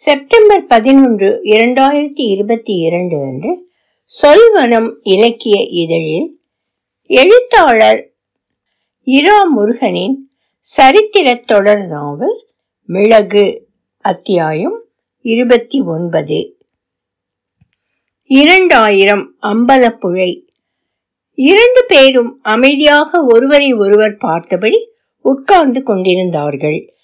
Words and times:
September 0.00 0.66
பதினொன்று 0.66 1.42
இரண்டாயிரத்தி 1.42 2.14
இருபத்தி 2.14 2.76
இரண்டு 2.76 3.16
அன்று 3.22 3.70
சொல்வனம் 4.22 4.96
இலக்கிய 5.02 5.62
இதழில் 5.62 6.28
எழுத்தாளர் 7.06 8.12
இரா 9.02 9.44
முருகனின் 9.44 10.30
சரித்திர 10.58 11.34
தொடர் 11.34 11.86
நாவல் 11.86 12.46
மிளகு 12.84 13.68
அத்தியாயம் 14.00 14.84
இருபத்தி 15.22 15.80
ஒன்பது. 15.80 16.56
இரண்டாயிரம் 18.24 19.34
அம்பலப்புழை. 19.42 20.46
இரண்டு 21.34 21.84
பேரும் 21.86 22.38
அமைதியாக 22.42 23.24
ஒருவரை 23.24 23.72
ஒருவர் 23.72 24.16
பார்த்தபடி 24.16 24.92
உட்கார்ந்து 25.20 25.82
கொண்டிருந்தார்கள். 25.82 26.94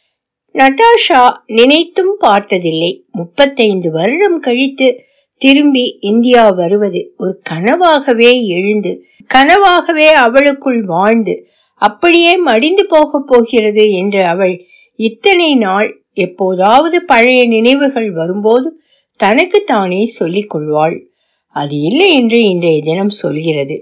நட்டாஷா 0.59 1.23
நினைத்தும் 1.47 2.17
பார்த்ததில்லை. 2.19 3.07
முப்பத்தைந்து 3.11 3.91
வருடம் 3.91 4.41
கழித்து 4.41 5.01
திரும்பி 5.37 5.99
இந்தியா 6.01 6.51
வருவது 6.51 7.13
ஒரு 7.17 7.43
கனவாகவே 7.51 8.47
எழுந்து 8.47 9.05
கனவாகவே 9.35 10.07
அவளுக்குள் 10.07 10.85
வாழ்ந்து 10.85 11.47
அப்படியே 11.75 12.37
மடிந்து 12.37 12.87
போகப் 12.87 13.27
போகிறது 13.27 13.91
என்று 13.91 14.25
அவள் 14.25 14.65
இத்தனை 14.95 15.55
நாள் 15.55 16.05
எப்போதாவது 16.13 17.05
பழைய 17.05 17.47
நினைவுகள் 17.47 18.13
வரும்போது 18.13 18.81
தனக்கு 19.17 19.63
தானே 19.65 20.07
சொல்லிக் 20.07 20.51
கொள்வாள். 20.51 21.11
அது 21.49 21.77
இல்லை 21.81 22.13
என்று 22.15 22.43
இன்றைய 22.43 22.83
தினம் 22.83 23.09
சொல்கிறது. 23.09 23.77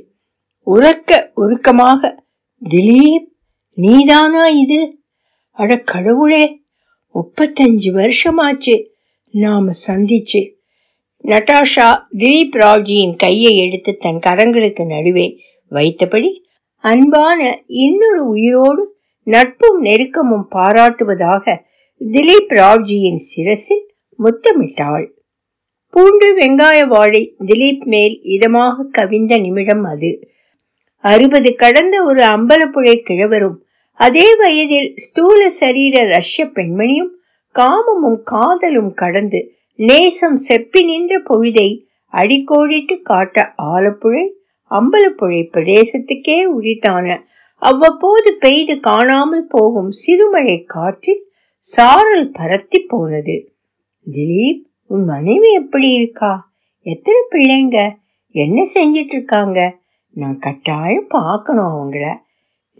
உறக்க 0.67 1.31
உருக்கமாக 1.35 2.25
திலீப் 2.63 3.29
நீதானா 3.75 4.49
இது? 4.49 4.99
அட 5.51 5.79
கடவுளே 5.79 6.64
முப்பத்தஞ்சு 7.15 7.93
வருஷமாச்சு. 7.93 8.87
நாம 9.31 9.73
சந்திச்சு. 9.87 10.53
நட்டாஷா 11.25 12.03
திலீப் 12.17 12.55
ராவ்ஜியின் 12.55 13.17
கையை 13.17 13.57
எடுத்து 13.57 13.97
தன் 13.97 14.19
கரங்களுக்கு 14.27 14.87
நடுவே 14.87 15.41
வைத்தபடி 15.71 16.43
அன்பான 16.77 17.63
இன்னொரு 17.67 18.27
உயிரோடு 18.27 18.97
நட்பும் 19.23 19.85
நெருக்கமும் 19.85 20.47
பாராட்டுவதாக 20.55 21.65
திலீப் 21.99 22.51
ராவ்ஜியின் 22.51 23.17
சிரசில் 23.17 23.87
முத்தமிட்டாள். 24.19 25.07
பூண்டு 25.89 26.39
வெங்காய 26.39 26.87
வாழை 26.87 27.37
திலீப் 27.45 27.85
மேல் 27.85 28.21
இதமாக 28.23 28.75
கவிந்த 28.91 29.39
நிமிடம் 29.39 29.85
அது. 29.85 30.29
அறுபது 30.97 31.55
கடந்த 31.55 32.03
ஒரு 32.03 32.23
அம்பலப்புழை 32.23 32.97
கிழவரும் 33.03 33.65
அதே 33.95 34.35
வயதில் 34.35 34.97
ஸ்தூல 34.97 35.51
சரீர 35.51 36.07
ரஷ்ய 36.07 36.45
பெண்மணியும் 36.45 37.11
காமமும் 37.55 38.23
காதலும் 38.23 38.95
கடந்து 38.95 39.53
நேசம் 39.75 40.39
செப்பி 40.49 40.85
நின்ற 40.85 41.23
பொழுதை 41.29 41.83
அடிக்கோடிட்டு 42.13 43.03
காட்ட 43.03 43.53
ஆலப்புழை 43.63 44.29
அம்பலப்புழை 44.71 45.43
பிரதேசத்துக்கே 45.53 46.45
உரித்தான 46.45 47.25
அவ்வப்போது 47.57 48.37
பெய்து 48.41 48.81
காணாமல் 48.81 49.47
போகும் 49.49 49.91
சிறுமழை 49.91 50.65
காற்றில் 50.65 51.31
சாரல் 51.59 52.31
பரத்தி 52.31 52.85
போனது. 52.89 53.53
திலீப் 54.11 54.63
உன் 54.87 55.05
மனைவி 55.05 55.53
எப்படி 55.53 55.93
இருக்கா? 55.93 56.53
எத்தனை 56.83 57.21
பிள்ளைங்க? 57.31 57.95
என்ன 58.31 58.67
செஞ்சிட்டு 58.75 59.13
இருக்காங்க? 59.13 59.77
நான் 60.11 60.39
கட்டாயம் 60.39 61.07
பார்க்கணும் 61.09 61.65
அவங்கள. 61.65 62.15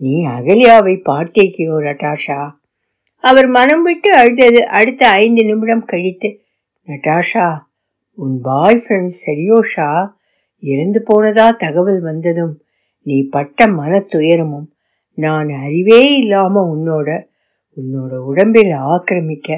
நீ 0.01 0.27
அகலியாவை 0.27 0.95
பார்த்தேக்கியோ 1.03 1.75
நட்டாஷா? 1.81 2.41
அவர் 3.25 3.47
மனம் 3.47 3.83
விட்டு 3.83 4.11
அழுதது. 4.17 4.61
அடுத்த 4.69 5.03
ஐந்து 5.09 5.45
நிமிடம் 5.45 5.85
கழித்து 5.85 6.29
நட்டாஷா 6.89 7.47
உன் 8.19 8.41
பாய் 8.41 8.81
ஃப்ரெண்ட் 8.83 9.15
சரியோஷா 9.27 9.89
இறந்து 10.63 11.01
போனதா 11.09 11.47
தகவல் 11.57 12.01
வந்ததும் 12.01 12.55
நீ 13.07 13.17
பட்ட 13.29 13.67
மன 13.67 14.01
துயரமும் 14.01 14.69
நான் 15.19 15.49
அறிவே 15.49 16.17
இல்லாம 16.17 16.63
உன்னோட 16.75 17.09
உன்னோட 17.77 18.13
உடம்பில் 18.25 18.73
ஆக்கிரமிக்க 18.87 19.49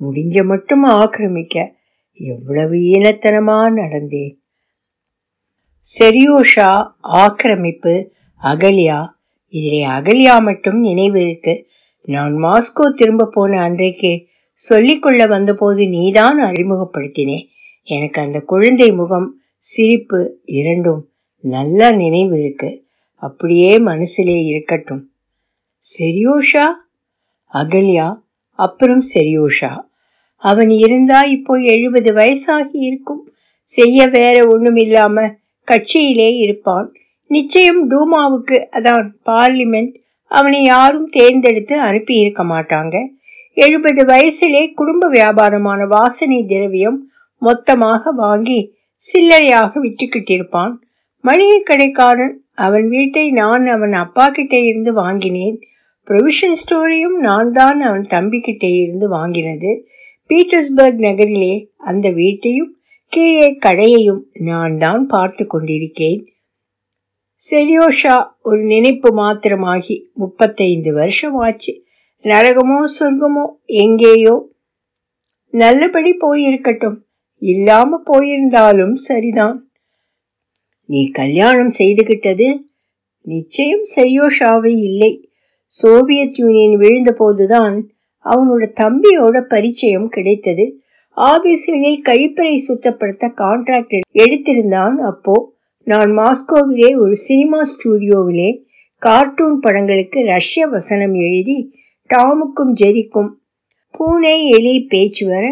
முடிஞ்ச 0.00 0.44
மட்டும் 0.44 0.84
ஆக்கிரமிக்க 0.94 1.56
எவ்வளவு 2.20 2.76
ஈனத்தனமா 2.92 3.58
நடந்தேன் 3.72 4.34
செரியோஷா 5.88 6.70
ஆக்கிரமிப்பு 7.16 7.94
அகல்யா 8.42 8.98
இதிலே 9.48 9.86
அகல்யா 9.86 10.42
மட்டும் 10.42 10.80
நினைவு 10.80 11.22
இருக்கு. 11.22 11.66
நான் 12.02 12.34
மாஸ்கோ 12.34 12.94
திரும்ப 12.94 13.28
போன 13.32 13.60
அன்றைக்கு 13.60 14.26
சொல்லிக்கொள்ள 14.52 15.26
வந்தபோது 15.26 15.88
நீதான் 15.88 16.42
அறிமுகப்படுத்தினே. 16.42 17.46
எனக்கு 17.82 18.20
அந்த 18.20 18.40
குழந்தை 18.40 18.92
முகம் 18.92 19.40
சிரிப்பு 19.56 20.38
இரண்டும் 20.44 21.08
நல்ல 21.40 21.96
நினைவு 21.96 22.40
இருக்கு. 22.40 22.84
அப்படியே 23.14 23.78
மனசிலே 23.78 24.44
இருக்கட்டும். 24.44 25.10
செரியோஷா? 25.98 26.64
அகல்யா? 27.52 28.18
அப்புறம் 28.50 29.02
செரியோஷா. 29.14 29.84
அவன் 30.36 30.68
இருந்தா 30.68 31.22
இப்போ 31.24 31.54
எழுபது 31.54 32.12
வயசாகி 32.12 32.68
இருக்கும். 32.70 33.32
செய்ய 33.62 34.06
வேற 34.06 34.46
ஒண்ணும் 34.48 34.76
இல்லாம 34.76 35.34
கட்சியிலே 35.66 36.36
இருப்பான். 36.36 36.92
நிச்சயம் 37.30 37.80
டூமாவுக்கு 37.90 38.56
அதான் 38.76 39.06
பார்லிமெண்ட் 39.28 39.94
அவனை 40.30 40.60
யாரும் 40.62 41.08
தேர்ந்தெடுத்து 41.08 41.74
அனுப்பி 41.80 42.14
இருக்க 42.18 42.42
மாட்டாங்க. 42.44 42.96
எழுபது 43.56 44.02
வயசிலே 44.04 44.62
குடும்ப 44.74 45.08
வியாபாரமான 45.08 45.86
வாசனை 45.86 46.38
திரவியம் 46.46 46.98
மொத்தமாக 47.42 48.12
வாங்கி 48.24 48.60
சில்லறையாக 49.06 49.72
விட்டுக்கிட்டிருப்பான் 49.84 50.74
மளிகை 51.24 51.60
கடைக்காரன் 51.62 52.34
அவன் 52.66 52.86
வீட்டை 52.88 53.24
நான் 53.30 53.66
அவன் 53.66 53.92
அப்பா 53.92 54.26
கிட்டே 54.28 54.60
இருந்து 54.64 54.92
வாங்கினேன். 54.92 55.56
ப்ரொவிஷன் 56.08 56.56
ஸ்டோரையும் 56.62 57.16
நான் 57.18 57.50
தான் 57.52 57.80
அவன் 57.80 58.06
தம்பிக்கிட்டே 58.14 58.70
இருந்து 58.82 59.06
வாங்கினது. 59.08 59.70
பீட்டர்ஸ்பர்க் 60.30 61.00
நகரிலே 61.06 61.54
அந்த 61.90 62.06
வீட்டையும் 62.10 62.70
கீழே 63.12 63.48
கடையையும் 63.66 64.22
நான் 64.48 64.78
தான் 64.78 65.06
பார்த்து 65.06 65.44
கொண்டிருக்கேன். 65.46 66.20
செரியோஷா 67.50 68.26
ஒரு 68.42 68.62
நினைப்பு 68.62 69.14
மாத்திரமாகி 69.14 70.10
முப்பத்தைந்து 70.12 70.92
வருஷம் 70.92 71.34
ஆச்சு 71.34 71.82
நரகமோ 72.22 72.84
சொர்க்கமோ 72.98 73.44
எங்கேயோ 73.64 74.48
நல்லபடி 75.50 76.16
போயிருக்கட்டும். 76.20 76.96
இல்லாம 77.38 78.02
போயிருந்தாலும் 78.06 78.92
சரிதான். 78.92 79.70
நீ 80.86 81.10
கல்யாணம் 81.10 81.72
செய்துகிட்டது 81.78 82.58
நிச்சயம் 83.20 83.82
செரியோஷாவை 83.96 84.72
இல்லை. 84.78 85.30
சோவியத் 85.66 86.38
யூனியன் 86.38 86.78
விழுந்தபோதுதான் 86.80 87.82
அவனோட 88.24 88.64
தம்பியோட 88.80 89.40
பரிச்சயம் 89.40 90.08
கிடைத்தது. 90.08 90.80
ஆபீஸ்களில் 91.16 92.02
கழிப்பறை 92.04 92.58
சுத்தப்படுத்த 92.68 93.32
கான்ட்ராக்ட் 93.36 94.00
எடுத்திருந்தான் 94.12 94.94
அப்போ. 94.94 95.55
நான் 95.86 96.10
மாஸ்கோவிலே 96.10 96.88
ஒரு 96.98 97.16
சினிமா 97.16 97.58
ஸ்டூடியோவிலே 97.62 98.48
கார்ட்டூன் 99.02 99.58
படங்களுக்கு 99.60 100.24
ரஷ்ய 100.24 100.66
வசனம் 100.66 101.14
எழுதி 101.14 101.58
டாமுக்கும் 102.10 102.72
ஜெரிக்கும் 102.80 103.28
பூனை 103.90 104.32
எலி 104.48 104.72
பேச்சு 104.84 105.24
வர 105.26 105.44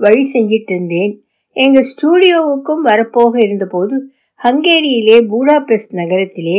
வழி 0.00 0.24
செஞ்சிட்டு 0.32 0.72
இருந்தேன். 0.74 1.12
எங்கள் 1.56 1.88
ஸ்டூடியோவுக்கும் 1.92 2.82
வரப்போக 2.82 3.40
இருந்தபோது 3.42 3.96
ஹங்கேரியிலே 4.40 5.16
பூடாபெஸ்ட் 5.30 5.94
நகரத்திலே 6.00 6.58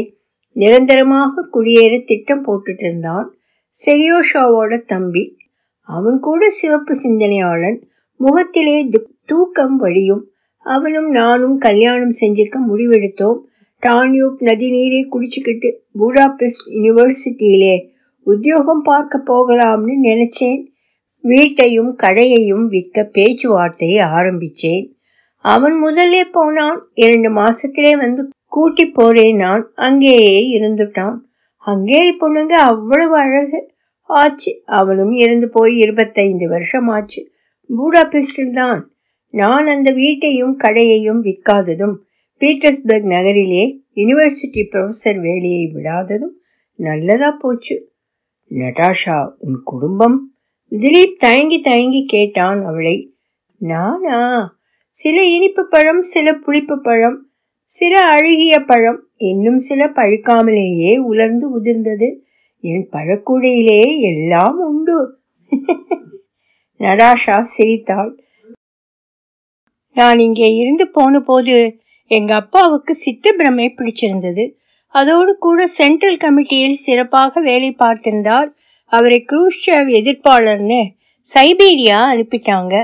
நிரந்தரமாக 0.55 1.45
குடியேற 1.53 2.01
திட்டம் 2.05 2.43
போட்டுட்டு 2.45 2.83
இருந்தான் 2.83 3.27
செரியோஷாவோட 3.75 4.81
தம்பி. 4.85 5.25
அவன் 5.89 6.19
கூட 6.19 6.49
சிவப்பு 6.49 6.95
சிந்தனையாளன் 6.95 7.79
முகத்திலே 8.19 8.75
தூக்கம் 9.25 9.77
வழியும் 9.77 10.25
அவனும் 10.63 11.09
நானும் 11.09 11.57
கல்யாணம் 11.57 12.11
செஞ்சுக்க 12.21 12.57
முடிவெடுத்தோம். 12.69 13.37
டான்யூப் 13.81 14.33
நதி 14.39 14.69
நீரை 14.69 15.07
குடிச்சுக்கிட்டு 15.11 15.75
பூடாபெஸ்ட் 15.99 16.67
யூனிவர்சிட்டியிலே 16.67 17.87
உத்தியோகம் 18.23 18.81
பார்க்க 18.81 19.23
போகலாம்னு 19.27 19.93
நினைச்சேன். 20.03 20.65
வீட்டையும் 21.21 21.97
கடையையும் 21.97 22.67
விற்க 22.67 23.09
பேச்சுவார்த்தையை 23.13 24.03
ஆரம்பிச்சேன். 24.03 24.93
அவன் 25.37 25.75
முதல்லே 25.77 26.23
போனான். 26.23 26.89
இரண்டு 26.93 27.29
மாசத்திலே 27.29 27.97
வந்து 27.97 28.29
கூட்டி 28.45 28.89
போறேன் 28.89 29.35
நான். 29.35 29.71
அங்கேயே 29.75 30.59
இருந்துட்டான். 30.59 31.15
ஹங்கேரி 31.65 32.11
பொண்ணுங்க 32.19 32.53
அவ்வளவு 32.65 33.17
அழகு. 33.17 33.71
ஆச்சு 34.03 34.61
அவனும் 34.65 35.11
இறந்து 35.11 35.49
போய் 35.49 35.77
இருபத்தைந்து 35.77 36.49
வருஷம் 36.49 36.87
ஆச்சு 36.87 37.31
பூடாபெஸ்டில் 37.69 38.53
தான் 38.53 38.91
நான் 39.29 39.67
அந்த 39.67 39.91
வீட்டையும் 39.91 40.59
கடையையும் 40.59 41.23
விற்காததும் 41.23 41.95
பீட்டர்ஸ்பர்க் 42.39 43.05
நகரிலே 43.05 43.81
யூனிவர்சிட்டி 43.95 44.65
ப்ரொஃபஸர் 44.71 45.19
வேலையை 45.19 45.71
விடாததும் 45.75 46.39
நல்லதா 46.75 47.31
போச்சு. 47.31 47.91
நட்டாஷா 48.49 49.31
உன் 49.37 49.61
குடும்பம்? 49.63 50.33
திலீப் 50.71 51.15
தயங்கி 51.17 51.59
தயங்கி 51.59 52.05
கேட்டான் 52.05 52.65
அவளை. 52.65 53.13
நானா? 53.57 54.57
சில 54.89 55.23
இனிப்பு 55.23 55.67
பழம் 55.67 56.01
சில 56.01 56.33
புளிப்பு 56.33 56.81
பழம் 56.81 57.29
சில 57.63 58.05
அழுகிய 58.05 58.59
பழம் 58.59 59.09
இன்னும் 59.15 59.57
சில 59.57 59.85
பழுக்காமலேயே 59.85 60.97
உலர்ந்து 60.97 61.61
உதிர்ந்தது. 61.61 62.19
என் 62.59 62.89
பழக்கூடையிலே 62.91 63.99
எல்லாம் 63.99 64.59
உண்டு. 64.59 65.17
நடாஷா 66.79 67.41
சிரித்தாள். 67.41 68.23
நான் 69.99 70.19
இங்கே 70.19 70.49
இருந்து 70.61 70.85
போன 70.87 71.19
போது 71.19 71.55
எங்க 72.11 72.31
அப்பாவுக்கு 72.35 72.93
சித்த 72.95 73.31
பிரமை 73.31 73.67
பிடிச்சிருந்தது. 73.77 74.45
அதோடு 74.95 75.31
கூட 75.37 75.65
சென்ட்ரல் 75.79 76.21
கமிட்டியில் 76.23 76.83
சிறப்பாக 76.85 77.41
வேலை 77.41 77.71
பார்த்திருந்தார். 77.79 78.49
அவரை 78.91 79.19
குரூஷ்சேவ் 79.31 79.89
எதிர்ப்பாளர்னு 79.99 80.81
சைபீரியா 81.29 81.99
அனுப்பிட்டாங்க. 82.11 82.75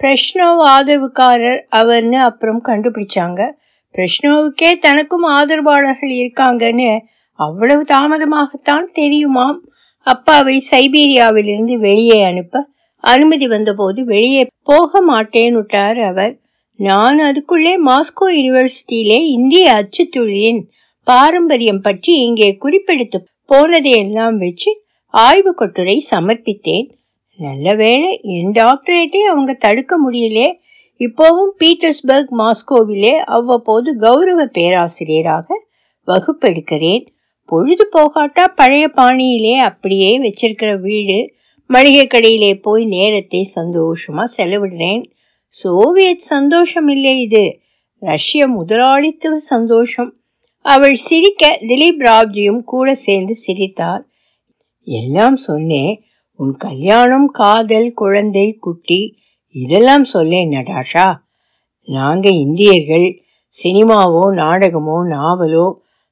பிரஷ்னோவ் 0.00 0.60
ஆதரவுக்காரர் 0.74 1.60
அவர்னு 1.80 2.18
அப்புறம் 2.28 2.62
கண்டுபிடிச்சாங்க. 2.68 3.40
பிரஷ்னோவுக்கே 3.94 4.70
தனக்கும் 4.78 5.26
ஆதரவாளர்கள் 5.36 6.14
இருக்காங்கன்னு 6.22 6.90
அவ்வளவு 7.38 7.82
தாமதமாகத்தான் 7.94 8.86
தெரியுமாம். 9.00 9.58
அப்பாவை 10.06 10.56
சைபீரியாவிலிருந்து 10.70 11.74
வெளியே 11.86 12.18
அனுப்ப 12.22 12.62
அனுமதி 13.04 13.46
வந்தபோது 13.46 14.00
வெளியே 14.04 14.42
போக 14.62 15.00
மாட்டேன்னுட்டார் 15.10 16.00
அவர். 16.10 16.34
நான் 16.78 17.18
அதுக்குள்ளே 17.18 17.74
மாஸ்கோ 17.86 18.26
யூனிவர்சிட்டியிலே 18.36 19.18
இந்திய 19.34 19.66
அச்சுத்தொழிலின் 19.74 20.62
பாரம்பரியம் 21.06 21.80
பற்றி 21.80 22.12
இங்கே 22.18 22.58
குறிப்பெடுத்து 22.64 23.18
போனதையெல்லாம் 23.52 24.36
வச்சு 24.36 24.70
ஆய்வு 25.14 25.54
கட்டுரை 25.54 26.04
சமர்ப்பித்தேன். 26.10 26.86
நல்ல 27.38 27.74
வேளை 27.74 28.20
என் 28.22 28.52
டாக்டரேட்டை 28.52 29.20
அவங்க 29.30 29.52
தடுக்க 29.52 29.94
முடியலே. 30.04 30.48
இப்போவும் 31.00 31.52
பீட்டர்ஸ்பர்க் 31.58 32.32
மாஸ்கோவிலே 32.38 33.14
அவ்வப்போது 33.36 33.96
கௌரவ 33.98 34.44
பேராசிரியராக 34.46 35.46
வகுப்பெடுக்கிறேன். 36.08 37.06
பொழுது 37.44 37.88
போகாட்டா 37.90 38.44
பழைய 38.56 38.88
பாணியிலே 38.88 39.56
அப்படியே 39.56 40.18
வச்சிருக்கிற 40.18 40.80
வீடு. 40.80 41.18
மளிகை 41.66 42.06
கடையிலே 42.06 42.62
போய் 42.62 42.84
நேரத்தை 42.84 43.50
சந்தோஷமா 43.54 44.24
செலவிடுறேன். 44.36 45.02
சோவியத் 45.56 46.24
சந்தோஷம் 46.32 46.88
இல்லை 46.88 47.20
இது. 47.20 47.58
ரஷ்ய 48.02 48.46
முதலாளித்துவ 48.46 49.38
சந்தோஷம். 49.38 50.10
அவள் 50.64 50.94
சிரிக்க 50.94 51.58
திலீப் 51.60 52.00
ராவ்ஜியும் 52.00 52.62
கூட 52.64 52.94
சேர்ந்து 52.94 53.34
சிரித்தார் 53.34 54.02
எல்லாம் 54.86 55.36
சொன்னேன் 55.36 56.02
உன் 56.40 56.54
கல்யாணம் 56.56 57.28
காதல் 57.28 57.92
குழந்தை 57.92 58.52
குட்டி 58.52 59.16
இதெல்லாம் 59.54 60.04
சொல்லேன் 60.04 60.50
நடாஷா. 60.50 61.06
நாங்க 61.88 62.28
இந்தியர்கள் 62.28 63.08
சினிமாவோ 63.56 64.24
நாடகமோ 64.34 64.98
நாவலோ 65.14 65.66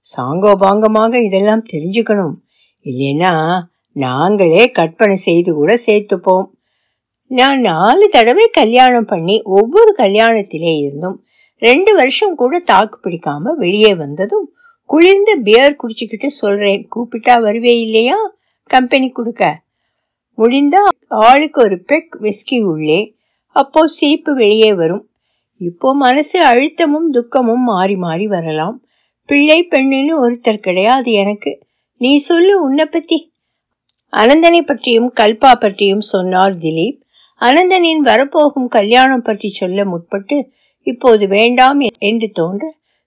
சாங்கோபாங்கமாக 0.06 1.24
இதெல்லாம் 1.24 1.64
தெரிஞ்சுக்கணும். 1.72 2.36
இல்லைன்னா 2.84 3.32
நாங்களே 3.96 4.64
கற்பனை 4.70 5.16
செய்து 5.16 5.54
கூட 5.54 5.74
சேர்த்துப்போம். 5.86 6.46
நான் 7.38 7.60
நாலு 7.60 8.08
தடவை 8.08 8.46
கல்யாணம் 8.52 9.04
பண்ணி 9.04 9.42
ஒவ்வொரு 9.42 9.94
கல்யாணத்திலே 9.98 10.72
இருந்தும் 10.80 11.24
ரெண்டு 11.62 11.94
வருஷம் 11.94 12.34
கூட 12.34 12.58
தாக்கு 12.58 12.98
பிடிக்காம 13.02 13.54
வெளியே 13.56 13.94
வந்ததும் 13.94 14.46
குளிர்ந்த 14.84 15.34
பியர் 15.44 15.76
குடிச்சுக்கிட்டு 15.82 16.26
சொல்றேன் 16.26 16.88
கூப்பிட்டா 16.96 17.34
வருவே 17.46 17.72
இல்லையா? 17.80 18.18
கம்பெனி 18.70 19.08
கொடுக்க. 19.08 19.60
முடிந்தா 20.38 20.82
ஆளுக்கு 21.08 21.62
ஒரு 21.62 21.78
பெக் 21.82 22.18
விஸ்கி 22.22 22.62
உள்ளே 22.62 23.00
அப்போ 23.56 23.86
சீப்பு 23.86 24.34
வெளியே 24.34 24.74
வரும். 24.74 25.04
இப்போ 25.60 25.94
மனசு 25.94 26.36
அழுத்தமும் 26.42 27.10
துக்கமும் 27.10 27.64
மாறி 27.64 27.96
மாறி 27.96 28.26
வரலாம். 28.26 28.82
பிள்ளை 29.28 29.68
பெண்ணுன்னு 29.70 30.14
ஒருத்தர் 30.22 30.64
கிடையாது 30.68 31.12
எனக்கு. 31.12 31.52
நீ 31.96 32.16
சொல்லு 32.16 32.62
உன்னை 32.62 32.84
பத்தி. 32.84 33.32
அனந்தனை 34.16 34.60
பற்றியும் 34.60 35.12
கல்பா 35.20 35.52
பற்றியும் 35.60 36.04
சொன்னார் 36.12 36.56
திலீப். 36.58 37.01
அனந்தனின் 37.42 38.02
வரப்போகும் 38.08 38.68
கல்யாணம் 38.68 39.22
பற்றி 39.22 39.48
சொல்ல 39.50 39.84
முற்பட்டு 39.84 40.36
இப்போது 40.86 41.24
வேண்டாம் 41.26 41.80
என்று 42.08 42.28
தோன்ற 42.32 42.64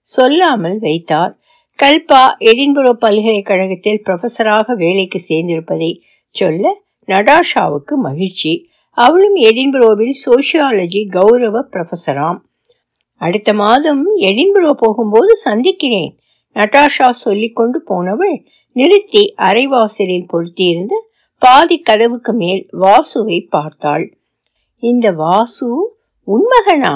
சொல்லாமல் 0.08 0.78
வைத்தார். 0.78 1.32
கல்பா 1.78 2.22
எடின்புரோ 2.50 2.92
பல்கலைக்கழகத்தில் 3.04 4.02
ப்ரொஃபஸராக 4.06 4.76
வேலைக்கு 4.82 5.18
சேர்ந்திருப்பதை 5.28 5.90
சொல்ல 6.34 6.64
நடாஷாவுக்கு 7.08 7.94
மகிழ்ச்சி. 8.08 8.52
அவளும் 8.98 9.36
எடின்புரோவில் 9.48 10.14
சோசியாலஜி 10.24 11.02
கௌரவ 11.16 11.56
ப்ரொஃபஸராம் 11.72 12.38
அடுத்த 13.20 13.50
மாதம் 13.54 14.02
எடின்புரோ 14.28 14.70
போகும்போது 14.82 15.32
சந்திக்கிறேன் 15.46 16.12
நட்டாஷா 16.56 17.08
சொல்லிக்கொண்டு 17.24 17.78
போனவள் 17.90 18.36
நிறுத்தி 18.76 19.22
அரைவாசலில் 19.48 20.30
பொருத்தியிருந்த 20.32 20.94
பாதி 21.42 21.76
கதவுக்கு 21.78 22.32
மேல் 22.32 22.62
வாசுவை 22.80 23.38
பார்த்தாள். 23.54 24.06
இந்த 24.86 25.10
வாசு 25.10 25.68
உண்மகனா 26.26 26.94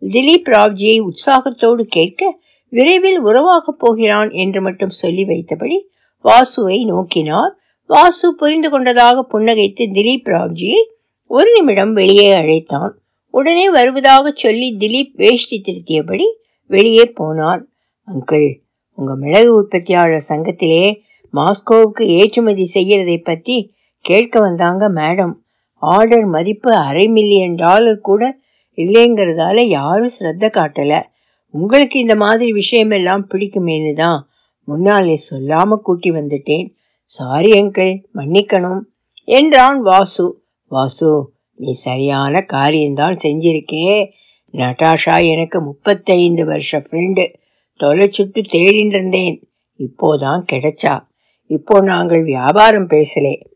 திலீப் 0.00 0.48
ராவ்ஜியை 0.48 0.96
உற்சாகத்தோடு 1.00 1.84
கேட்க 1.86 2.40
விரைவில் 2.68 3.20
உறவாகப் 3.20 3.78
போகிறான் 3.78 4.30
என்று 4.30 4.60
மட்டும் 4.60 4.94
சொல்லி 5.00 5.24
வைத்தபடி 5.24 5.78
வாசுவை 6.24 6.78
நோக்கினார். 6.84 7.52
வாசு 7.86 8.34
புரிந்து 8.34 8.70
கொண்டதாக 8.70 9.26
புன்னகைத்து 9.32 9.84
திலீப் 9.92 10.28
ராவ்ஜியை 10.28 10.80
ஒரு 11.26 11.52
நிமிடம் 11.52 11.92
வெளியே 11.92 12.32
அழைத்தான். 12.32 12.92
உடனே 13.30 13.70
வருவதாக 13.70 14.32
சொல்லி 14.34 14.76
திலீப் 14.78 15.12
வேஷ்டி 15.14 15.56
திருத்தியபடி 15.60 16.26
வெளியே 16.66 17.12
போனார். 17.20 17.62
அங்கிள் 18.06 18.48
உங்க 18.94 19.16
மிளகு 19.16 19.54
உற்பத்தியாளர் 19.54 20.26
சங்கத்திலே 20.28 21.00
மாஸ்கோவுக்கு 21.32 22.02
ஏற்றுமதி 22.02 22.70
செய்யறதை 22.74 23.24
பத்தி 23.24 23.74
கேட்க 24.00 24.40
வந்தாங்க 24.40 24.88
மேடம். 24.90 25.34
ஆர்டர் 25.78 26.24
மதிப்பு 26.24 26.74
அரை 26.74 27.08
மில்லியன் 27.08 27.54
டாலர் 27.54 28.00
கூட 28.00 28.36
இல்லைங்கிறதால 28.76 29.60
யாரும் 29.60 30.10
ஸ்ரத்த 30.20 30.48
காட்டல. 30.48 31.02
உங்களுக்கு 31.50 31.98
இந்த 31.98 32.16
மாதிரி 32.16 32.52
விஷயமெல்லாம் 32.52 33.24
பிடிக்குமேனு 33.30 33.94
தான் 33.94 34.28
முன்னாலே 34.64 35.18
சொல்லாம 35.30 35.68
கூட்டி 35.68 36.10
வந்துட்டேன். 36.10 36.74
சாரி 37.04 37.50
அங்கிள் 37.50 38.04
மன்னிக்கணும். 38.14 38.80
என்றான் 39.24 39.80
வாசு. 39.80 40.42
வாசு 40.68 41.32
நீ 41.54 41.72
சரியான 41.72 42.42
காரியம்தான் 42.42 43.14
செஞ்சிருக்கே. 43.14 44.10
நட்டாஷா 44.52 45.30
எனக்கு 45.30 45.60
முப்பத்தைந்து 45.60 46.44
வருஷ 46.44 46.78
ஃப்ரெண்டு 46.78 47.34
தொலைச்சுட்டு 47.80 48.44
தேடிட்டு 48.52 48.86
இருந்தேன். 48.86 49.48
இப்போதான் 49.78 50.44
கிடைச்சா. 50.52 51.06
இப்போ 51.46 51.80
நாங்கள் 51.80 52.22
வியாபாரம் 52.22 52.86
பேசலே. 52.86 53.48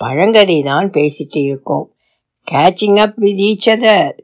பழங்கதை 0.00 0.64
தான் 0.64 0.90
பேசிட்டு 0.90 1.36
இருக்கோம். 1.36 1.92
Catching 2.50 2.98
up 2.98 3.12
with 3.16 3.38
each 3.38 3.70
other 3.70 4.18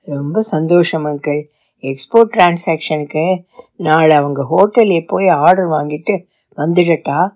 ரொம்ப 0.00 0.42
சந்தோஷம் 0.42 1.06
அங்கிள் 1.06 1.42
எக்ஸ்போர்ட் 1.82 2.32
டிரான்சாக்ஷனுக்கு 2.34 3.44
நாளை 3.76 4.16
அவங்க 4.16 4.46
ஹோட்டலே 4.50 5.06
போய் 5.06 5.28
ஆர்டர் 5.28 5.68
வாங்கிட்டு 5.68 6.24
வந்துடட்டா? 6.56 7.28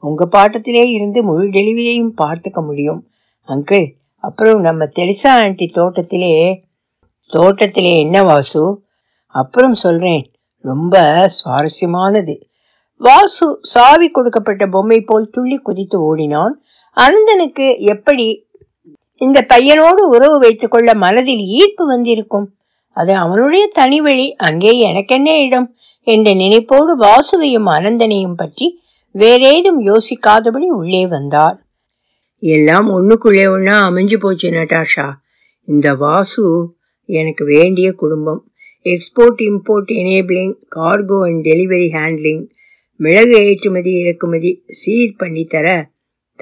உங்கள் 0.00 0.28
பாட்டத்திலே 0.32 0.84
இருந்து 0.90 1.22
முழு 1.22 1.48
டெலிவரியும் 1.48 2.12
பார்த்துக்க 2.24 2.64
முடியும். 2.64 3.10
அங்கிள் 3.48 3.92
அப்புறம் 4.16 4.60
நம்ம 4.60 4.84
தெளிசா 4.84 5.26
ஆண்டி 5.26 5.66
தோட்டத்திலே 5.66 6.64
தோட்டத்திலே 7.26 7.98
என்ன 7.98 8.22
வாசு? 8.22 8.82
அப்புறம் 9.26 9.74
சொல்கிறேன் 9.74 10.32
ரொம்ப 10.58 11.28
சுவாரஸ்யமானது. 11.36 12.42
வாசு 12.96 13.58
சாவி 13.62 14.08
கொடுக்கப்பட்ட 14.08 14.66
பொம்மை 14.66 15.00
போல் 15.00 15.30
துள்ளி 15.30 15.56
குதித்து 15.56 16.00
ஓடினான். 16.00 16.62
அனந்தனுக்கு 17.00 17.66
எப்படி 17.84 18.26
இந்த 19.20 19.38
பையனோடு 19.48 20.02
உறவு 20.14 20.36
வைத்துக்கொள்ள 20.38 20.90
மனதில் 20.94 21.42
ஈர்ப்பு 21.58 21.84
வந்திருக்கும்? 21.86 22.46
அது 22.96 23.12
அவனுடைய 23.14 23.64
தனி 23.72 23.98
வழி 24.00 24.26
அங்கே 24.34 24.78
எனக்கென்ன 24.78 25.30
இடம்? 25.38 25.66
என்ற 26.06 26.28
நினைப்போடு 26.34 26.92
வாசுவையும் 27.00 27.68
அனந்தனையும் 27.76 28.36
பற்றி 28.36 28.66
வேறேதும் 29.14 29.80
யோசிக்காதபடி 29.90 30.66
உள்ளே 30.80 31.02
வந்தார் 31.06 31.56
எல்லாம் 32.42 32.88
ஒண்ணுக்குள்ளே 32.96 33.44
ஒன்னா 33.54 33.74
அமைஞ்சு 33.88 34.16
போச்சு 34.16 34.48
நட்டாஷா. 34.50 35.06
இந்த 35.68 35.88
வாசு 35.94 36.44
எனக்கு 37.08 37.44
வேண்டிய 37.44 37.88
குடும்பம். 37.92 38.40
Export 38.86 39.40
import 39.48 39.90
enabling 40.00 40.54
cargo 40.76 41.18
and 41.28 41.42
delivery 41.46 41.88
handling 41.96 42.44
மிளகு 43.00 43.34
ஏற்றுமதி 43.46 43.92
இறக்குமதி 44.02 44.50
சீர் 44.80 45.18
பண்ணித்தர 45.18 45.66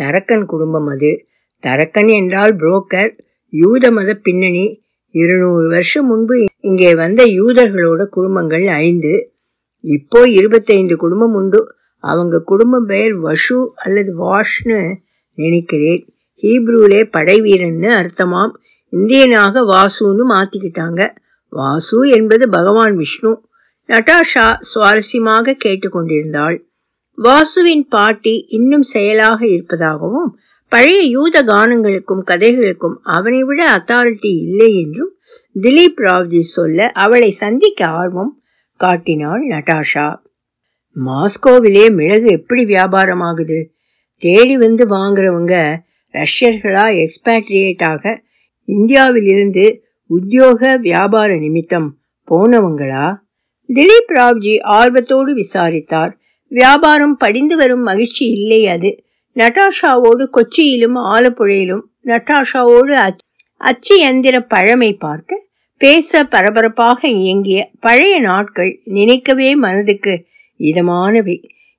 தரக்கன் 0.01 0.45
குடும்பம் 0.45 0.87
அது. 0.87 1.27
தரக்கன் 1.63 2.09
என்றால் 2.09 2.57
புரோக்கர் 2.57 3.19
யூத 3.49 3.91
மத 3.91 4.15
பின்னணி. 4.15 4.83
இருநூறு 5.11 5.69
வருஷம் 5.69 6.07
முன்பு 6.07 6.45
இங்கே 6.61 6.95
வந்த 6.95 7.25
யூதர்களோட 7.25 8.05
குடும்பங்கள் 8.05 8.67
ஐந்து. 8.67 9.33
இப்போ 9.81 10.29
இருபத்தைந்து 10.29 10.97
குடும்பம் 10.97 11.35
உண்டு. 11.35 11.75
அவங்க 11.99 12.41
குடும்பம் 12.41 12.87
பெயர் 12.87 13.23
வஷு 13.23 13.67
அல்லது 13.75 14.13
வாஷ்னு 14.27 14.95
நினைக்கிறேன். 15.35 16.15
ஹீப்ரூலே 16.43 17.11
படைவீரன்னு 17.17 17.91
அர்த்தமாம். 18.01 18.51
இந்தியனாக 18.93 19.63
வாசுன்னு 19.69 20.23
மாத்திக்கிட்டாங்க. 20.29 21.17
வாசு 21.49 22.09
என்பது 22.09 22.49
பகவான் 22.49 22.97
விஷ்ணு. 22.97 23.43
நட்டாஷா 23.89 24.61
சுவாரஸ்யமாக 24.75 25.57
கேட்டுக்கொண்டிருந்தாள். 25.65 26.68
வாசுவின் 27.23 27.89
பாட்டி 27.89 28.45
இன்னும் 28.49 28.83
செயலாக 28.83 29.47
இருப்பதாகவும் 29.47 30.39
பழைய 30.69 31.03
யூத 31.03 31.43
கானங்களுக்கும் 31.43 32.23
கதைகளுக்கும் 32.25 33.01
அவனை 33.03 33.43
விட 33.43 33.77
அத்தாரிட்டி 33.77 34.19
இல்லை 34.21 34.81
என்றும் 34.81 35.13
திலீப் 35.61 35.97
ராவ்ஜி 35.97 36.41
சொல்ல 36.41 36.91
அவளை 36.95 37.31
சந்திக்க 37.31 37.85
ஆர்வம் 37.85 38.43
காட்டினாள் 38.77 39.47
நட்டாஷா 39.47 40.17
மாஸ்கோவிலே 41.05 41.95
மிளகு 41.95 42.27
எப்படி 42.27 42.65
வியாபாரம் 42.65 43.21
ஆகுது 43.21 43.73
தேடி 44.17 44.57
வந்து 44.57 44.89
வாங்குறவங்க 44.89 45.77
ரஷ்யர்களா 46.13 47.07
எக்ஸ்பேட்ரியேட்டாக 47.07 48.19
இந்தியாவிலிருந்து 48.65 49.81
உத்தியோக 50.07 50.77
வியாபார 50.77 51.37
நிமித்தம் 51.37 51.99
போனவங்களா? 52.31 53.17
திலீப் 53.75 54.11
ராவ்ஜி 54.15 54.63
ஆர்வத்தோடு 54.63 55.35
விசாரித்தார். 55.35 56.18
வியாபாரம் 56.49 57.17
படிந்து 57.17 57.57
வரும் 57.57 57.83
மகிழ்ச்சி 57.83 58.25
இல்லை 58.27 58.67
அது. 58.67 58.91
நட்டாஷாவோடு 59.37 60.25
கொச்சியிலும் 60.37 60.97
ஆலப்புழையிலும் 61.09 61.85
நட்டாஷாவோடு 62.05 63.13
அச்சு 63.61 63.95
எந்திர 64.07 64.37
பழமை 64.49 64.93
பார்க்க 64.93 65.47
பேச 65.77 66.25
பரபரப்பாக 66.25 67.09
இயங்கிய 67.09 67.71
பழைய 67.81 68.19
நாட்கள் 68.21 68.81
நினைக்கவே 68.85 69.55
மனதுக்கு 69.55 70.15
இதமானவை. 70.61 71.37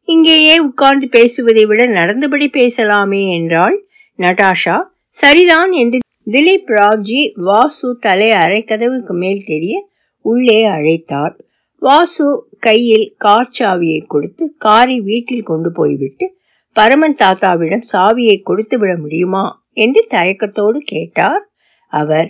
இங்கேயே 0.07 0.59
உட்கார்ந்து 0.59 1.07
பேசுவதை 1.09 1.65
விட 1.65 1.85
நடந்தபடி 1.85 2.49
பேசலாமே 2.53 3.23
என்றாள் 3.33 3.83
நட்டாஷா. 4.19 4.77
சரிதான் 5.07 5.71
என்று 5.71 5.99
திலீப் 6.31 6.69
ராவ்ஜி 6.69 7.31
வாசு 7.33 7.97
தலை 7.99 8.29
அரைக்கதவுக்கு 8.29 9.13
மேல் 9.13 9.43
தெரிய 9.45 9.88
உள்ளே 10.25 10.65
அழைத்தார். 10.67 11.35
வாசு 11.81 12.25
கையில் 12.59 13.05
கார் 13.17 13.55
சாவியை 13.59 14.00
கொடுத்து 14.07 14.43
காரை 14.57 14.98
வீட்டில் 15.01 15.43
கொண்டு 15.43 15.69
போய்விட்டு 15.71 16.25
பரமன் 16.75 17.15
தாத்தாவிடம் 17.15 17.86
சாவியை 17.91 18.38
கொடுத்து 18.41 18.75
விட 18.77 18.91
முடியுமா 18.98 19.43
என்று 19.74 20.01
தயக்கத்தோடு 20.09 20.79
கேட்டார். 20.83 21.43
அவர் 21.91 22.29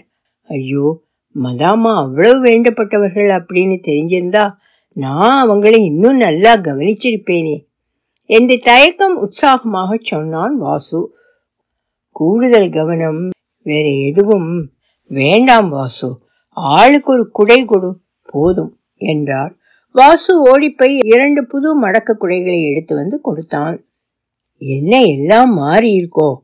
ஐயோ 0.49 0.87
மதாமா 1.35 1.91
அவ்வளவு 2.03 2.37
வேண்டப்பட்டவர்கள் 2.45 3.29
அப்படின்னு 3.39 3.77
தெரிஞ்சிருந்தா 3.87 4.45
நான் 4.97 5.35
அவங்களை 5.43 5.79
இன்னும் 5.89 6.17
நல்லா 6.17 6.53
கவனிச்சிருப்பேனே 6.67 7.57
என்று 8.29 8.55
தயக்கம் 8.69 9.15
உற்சாகமாக 9.17 9.97
சொன்னான் 10.03 10.55
வாசு. 10.57 10.99
கூடுதல் 12.15 12.69
கவனம் 12.69 13.21
வேற 13.65 13.85
எதுவும் 14.09 14.49
வேண்டாம் 15.11 15.69
வாசு. 15.69 16.09
ஆளுக்கு 16.57 17.11
ஒரு 17.13 17.23
குடை 17.31 17.59
கொடு 17.65 17.89
போதும். 18.25 18.71
என்றார். 18.99 19.55
வாசு 19.91 20.33
ஓடிப்போய் 20.41 20.99
இரண்டு 21.03 21.47
புது 21.47 21.75
மடக்க 21.75 22.17
குடைகளை 22.19 22.69
எடுத்து 22.69 22.95
வந்து 22.95 23.21
கொடுத்தான். 23.21 23.85
என்ன 24.57 25.01
எல்லாம் 25.03 25.53
மாறி 25.53 25.89
இருக்கோ? 25.99 26.35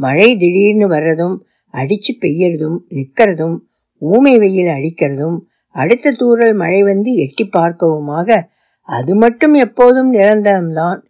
மழை 0.00 0.36
திடீர்னு 0.36 0.88
வர்றதும் 0.88 1.36
அடிச்சு 1.74 2.12
பெய்யறதும் 2.20 2.78
நிற்கிறதும் 2.88 3.56
ஊமை 3.98 4.38
வெயில் 4.38 4.66
அடிக்கிறதும் 4.66 5.38
அடுத்த 5.74 6.10
தூரல் 6.10 6.52
மழை 6.52 6.82
வந்து 6.82 7.14
எட்டி 7.14 7.48
பார்க்கவுமாக 7.56 8.38
அது 8.82 9.14
மட்டும் 9.14 9.54
எப்போதும் 9.54 10.14
நிரந்தரம்தான் 10.14 11.00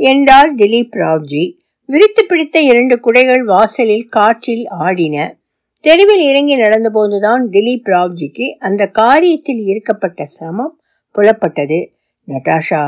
என்றார் 0.00 0.54
திலீப் 0.54 0.96
ராவ்ஜி. 0.96 1.44
விரித்து 1.84 2.24
பிடித்த 2.24 2.60
இரண்டு 2.60 3.00
குடைகள் 3.00 3.44
வாசலில் 3.44 4.08
காற்றில் 4.08 4.66
ஆடின 4.68 5.39
தெருவில் 5.84 6.22
இறங்கி 6.30 6.54
நடந்தபோதுதான் 6.56 7.42
திலீப் 7.54 7.86
ராவ்ஜிக்கு 7.92 8.46
அந்த 8.66 8.82
காரியத்தில் 8.98 9.62
இருக்கப்பட்ட 9.70 10.24
சிரமம் 10.34 10.74
புலப்பட்டது. 11.14 11.78
நட்டாஷா 12.28 12.82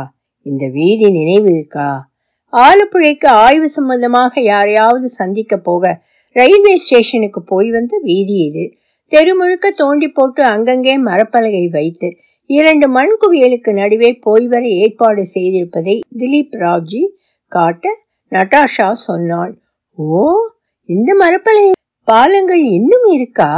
இந்த 0.47 0.65
வீதி 0.77 1.09
நினைவு 1.11 1.49
இருக்கா? 1.55 1.89
ஆலப்புழைக்கு 2.53 3.29
ஆய்வு 3.45 3.69
சம்பந்தமாக 3.69 4.43
யாரையாவது 4.51 5.09
சந்திக்க 5.21 5.57
போக 5.69 5.93
ரயில்வே 6.37 6.75
ஸ்டேஷனுக்கு 6.77 7.41
போய் 7.43 7.71
வந்த 7.71 7.95
வீதி 8.09 8.37
இது. 8.49 8.65
தெரு 9.13 9.33
முழுக்க 9.35 9.67
தோண்டி 9.81 10.09
போட்டு 10.09 10.43
அங்கங்கே 10.53 10.95
மரப்பலகை 11.09 11.65
வைத்து 11.71 12.09
இரண்டு 12.51 12.87
மண் 12.89 13.15
குவியலுக்கு 13.21 13.71
நடுவே 13.73 14.11
போய் 14.27 14.47
வர 14.47 14.65
ஏற்பாடு 14.83 15.23
செய்திருப்பதை 15.35 15.95
திலீப் 16.21 16.57
ராவ்ஜி 16.65 17.03
காட்ட 17.53 17.95
நட்டாஷா 18.33 18.89
சொன்னாள். 19.09 19.53
ஓ 19.99 20.25
இந்த 20.89 21.11
மரப்பலகை 21.23 21.73
பாலங்கள் 22.05 22.63
இன்னும் 22.63 23.05
இருக்கா? 23.05 23.51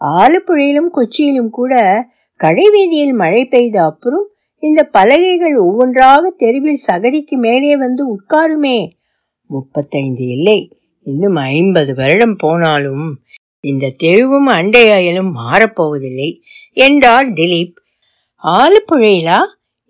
ஆலப்புழையிலும் 0.00 0.90
கொச்சியிலும் 0.94 1.50
கூட 1.50 2.04
கடைவீதியில் 2.36 3.12
மழை 3.12 3.44
பெய்த 3.44 3.84
அப்புறம் 3.84 4.28
இந்த 4.58 4.84
பலகைகள் 4.84 5.56
ஒவ்வொன்றாக 5.56 6.30
தெருவில் 6.30 6.76
சகதிக்கு 6.76 7.36
மேலே 7.36 7.76
வந்து 7.76 8.16
உட்காருமே. 8.16 8.90
முப்பத்தைந்து 9.46 10.26
இல்லை 10.26 10.76
இன்னும் 11.02 11.34
ஐம்பது 11.34 11.94
வருடம் 11.94 12.36
போனாலும் 12.36 13.18
இந்த 13.60 13.94
தெருவும் 14.02 14.48
அண்டை 14.50 14.88
அயலும் 14.88 15.32
மாறப்போவதில்லை 15.36 16.40
என்றார் 16.72 17.28
திலீப். 17.28 17.74
ஆலப்புழையிலா? 18.42 19.38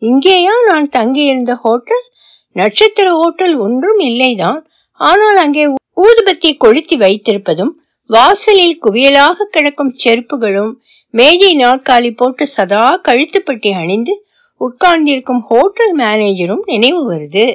இங்கேயா 0.00 0.55
நான் 0.66 0.88
தங்கியிருந்த 0.88 1.55
ஹோட்டல்? 1.55 2.05
நட்சத்திர 2.52 3.11
ஹோட்டல் 3.11 3.57
ஒன்றும் 3.57 3.99
இல்லைதான். 3.99 4.64
ஆனால் 5.00 5.38
அங்கே 5.38 5.64
ஊதுபத்தி 5.96 6.50
கொளுத்தி 6.56 6.96
வைத்திருப்பதும் 6.96 7.72
வாசலில் 8.10 8.78
குவியலாக 8.78 9.46
கிடக்கும் 9.50 9.92
செருப்புகளும் 10.02 10.72
மேஜை 11.14 11.52
நாற்காலி 11.56 12.10
போட்டு 12.14 12.44
சதா 12.48 12.84
கழுத்துப்பட்டி 13.08 13.70
அணிந்து 13.74 14.14
உட்கார்ந்திருக்கும் 14.60 15.42
ஹோட்டல் 15.48 15.94
மேனேஜரும் 15.96 16.62
நினைவு 16.64 17.00
வருது 17.10 17.46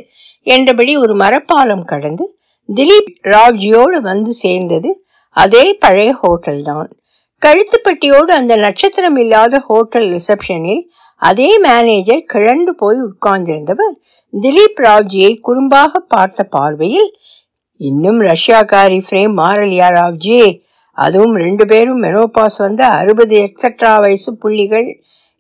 என்றபடி 0.47 0.93
ஒரு 0.97 1.13
மரப்பாலம் 1.15 1.85
கடந்து 1.85 2.25
திலீப் 2.69 3.13
ராவ்ஜியோடு 3.27 3.97
வந்து 4.01 4.33
சேர்ந்தது 4.37 4.91
அதே 5.35 5.65
பழைய 5.79 6.11
ஹோட்டல் 6.13 6.61
தான் 6.61 6.89
கழுத்துப்பட்டியோடு 7.41 8.31
அந்த 8.31 8.53
நட்சத்திரம் 8.57 9.17
இல்லாத 9.17 9.59
ஹோட்டல் 9.59 10.07
ரிசப்ஷனில் 10.11 10.81
அதே 11.21 11.49
மேனேஜர் 11.59 12.21
கிழண்டு 12.25 12.71
போய் 12.73 12.99
உட்கார்ந்திருந்தவர் 12.99 13.93
திலீப் 14.33 14.79
ராவ்ஜியை 14.79 15.33
குறும்பாக 15.47 15.99
பார்த்த 16.07 16.43
பார்வையில் 16.49 17.09
இன்னும் 17.81 18.19
ரஷ்யாக்காரி 18.21 18.99
ஃப்ரேம் 19.05 19.33
மாறலியா 19.37 19.87
ராவ்ஜி 19.91 20.39
அதுவும் 20.97 21.35
ரெண்டு 21.35 21.63
பேரும் 21.65 22.01
மெனோபாஸ் 22.01 22.57
வந்த 22.57 22.81
அறுபது 22.99 23.35
எக்ஸட்ரா 23.43 23.91
வயசு 23.99 24.31
புள்ளிகள் 24.37 24.89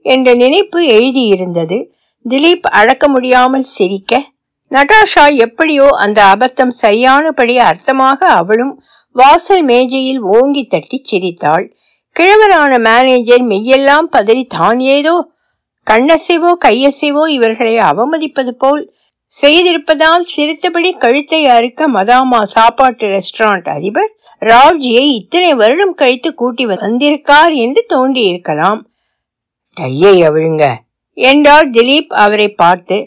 என்ற 0.05 0.27
நினைப்பு 0.33 0.79
எழுதியிருந்தது. 0.95 1.77
திலீப் 2.25 2.67
அடக்க 2.79 3.05
முடியாமல் 3.07 3.67
சிரிக்க 3.71 4.13
நட்டாஷா 4.71 5.25
எப்படியோ 5.37 5.87
அந்த 6.03 6.19
அபத்தம் 6.33 6.73
சரியானபடி 6.81 7.55
அர்த்தமாக 7.69 8.19
அவளும் 8.39 8.73
வாசல் 9.15 9.63
மேஜையில் 9.63 10.21
ஓங்கி 10.35 10.63
தட்டி 10.65 10.97
சிரித்தாள். 11.03 11.65
கிழவரான 12.15 12.73
மேனேஜர் 12.79 13.43
மெய்யெல்லாம் 13.51 14.07
பதறி 14.15 14.43
தான் 14.49 14.79
ஏதோ 14.95 15.15
கண்ணசைவோ 15.87 16.51
கையசைவோ 16.65 17.23
இவர்களை 17.27 17.75
அவமதிப்பது 17.79 18.51
போல் 18.57 18.83
செய்திருப்பதால் 19.31 20.25
சிரித்தபடி 20.33 20.89
கழுத்தை 20.93 21.39
அறுக்க 21.47 21.87
மதாமா 21.89 22.39
சாப்பாட்டு 22.53 23.05
ரெஸ்டாரண்ட் 23.07 23.69
அதிபர் 23.69 24.11
ராவ்ஜியை 24.41 25.05
இத்தனை 25.19 25.51
வருடம் 25.53 25.93
கழித்து 25.93 26.29
கூட்டி 26.33 26.65
வந்திருக்கார் 26.65 27.53
என்று 27.55 27.81
தோன்றியிருக்கலாம். 27.93 28.81
டையை 29.77 30.15
அவிழுங்க 30.27 30.65
என்றார் 31.17 31.69
திலீப் 31.69 32.13
அவரை 32.23 32.49
பார்த்து. 32.53 32.97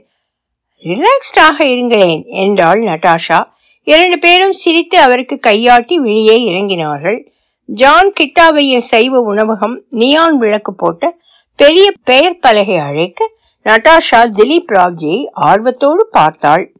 ரிலாக்ஸ்டாக 0.85 1.59
இருங்களேன் 1.64 2.23
என்றாள் 2.45 2.81
நட்டாஷா. 2.81 3.40
இரண்டு 3.87 4.19
பேரும் 4.19 4.57
சிரித்து 4.62 4.97
அவருக்கு 4.99 5.38
கையாட்டி 5.38 5.97
வெளியே 5.99 6.37
இறங்கினார்கள். 6.50 7.19
ஜான் 7.69 8.11
கிட்டாவையின் 8.21 8.87
சைவ 8.90 9.21
உணவகம் 9.21 9.76
நியான் 9.90 10.37
விளக்கு 10.38 10.73
போட்ட 10.75 11.04
பெரிய 11.56 11.92
பெயர் 12.04 12.38
பலகை 12.38 12.78
அழைக்க 12.78 13.30
நட்டாஷா 13.64 14.30
திலீப் 14.30 14.66
ராவ்ஜியை 14.68 15.26
ஆர்வத்தோடு 15.32 16.06
பார்த்தாள். 16.11 16.73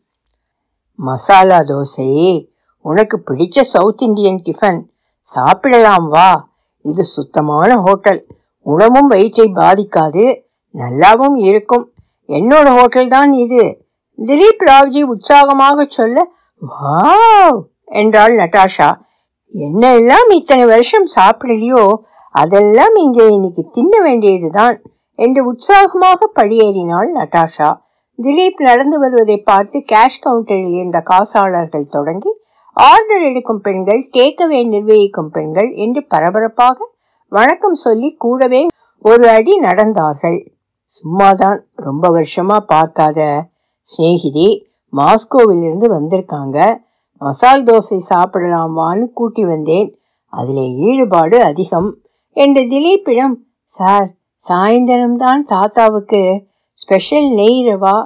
மசாலா 0.95 1.59
தோசை. 1.59 2.47
உனக்கு 2.81 3.23
பிடிச்ச 3.27 3.61
சவுத் 3.61 4.03
இந்தியன் 4.03 4.43
டிஃபன். 4.45 4.81
சாப்பிடலாம் 5.21 6.09
வா. 6.09 6.49
இது 6.83 7.05
சுத்தமான 7.05 7.77
ஹோட்டல். 7.77 8.27
உணவும் 8.61 9.07
வயிற்றை 9.07 9.53
பாதிக்காது. 9.53 10.43
நல்லாவும் 10.75 11.37
இருக்கும். 11.37 11.93
என்னோட 12.29 12.77
ஹோட்டல் 12.77 13.09
தான் 13.09 13.33
இது. 13.33 13.87
திலீப் 14.27 14.63
ராவ்ஜி 14.67 15.03
உற்சாகமாக 15.03 15.85
சொல்ல 15.89 16.29
வாவ் 16.71 17.63
என்றாள் 17.85 18.37
நட்டாஷா 18.37 19.01
என்னெல்லாம் 19.53 20.29
இத்தனை 20.31 20.65
வருஷம் 20.65 21.07
சாப்பிடலையோ 21.17 21.83
அதெல்லாம் 22.35 22.95
இங்கே 22.95 23.27
இன்னைக்கு 23.27 23.63
தின்ன 23.73 24.01
வேண்டியதுதான் 24.03 24.77
என்று 25.19 25.41
உற்சாகமாக 25.47 26.31
படியேறினாள் 26.35 27.11
நட்டாஷா. 27.15 27.69
திலீப் 28.19 28.61
நடந்து 28.63 28.99
வருவதை 28.99 29.37
பார்த்து 29.37 29.79
கேஷ் 29.93 30.23
கவுண்டரில் 30.23 30.75
இருந்த 30.75 31.03
காசாளர்கள் 31.11 31.87
தொடங்கி 31.89 32.33
ஆர்டர் 32.77 33.23
எடுக்கும் 33.23 33.61
பெண்கள் 33.61 34.03
டேக்கவே 34.13 34.61
நிர்வகிக்கும் 34.69 35.31
பெண்கள் 35.31 35.71
என்று 35.75 36.07
பரபரப்பாக 36.07 36.89
வணக்கம் 37.33 37.75
சொல்லி 37.75 38.11
கூடவே 38.19 38.63
ஒரு 39.05 39.25
அடி 39.29 39.55
நடந்தார்கள். 39.61 40.39
சும்மாதான் 40.97 41.59
ரொம்ப 41.75 42.09
வருஷமா 42.09 42.57
பார்க்காத. 42.67 43.21
சிநேகிதி 43.89 44.49
மாஸ்கோவிலிருந்து 44.93 45.89
வந்திருக்காங்க. 45.97 46.59
மசால் 47.25 47.65
தோசை 47.65 47.99
சாப்பிடலாமான்னு 48.11 49.05
கூட்டி 49.13 49.45
வந்தேன். 49.45 49.89
அதில் 50.33 50.65
ஈடுபாடு 50.89 51.37
அதிகம். 51.43 51.91
என்று 52.37 52.63
திலீப்பிடம் 52.63 53.35
சார் 53.77 54.09
சாயந்தரம்தான் 54.43 55.43
தாத்தாவுக்கு 55.47 56.23
ஸ்பெஷல் 56.79 57.29
நெய் 57.35 57.61
ரவா 57.69 57.97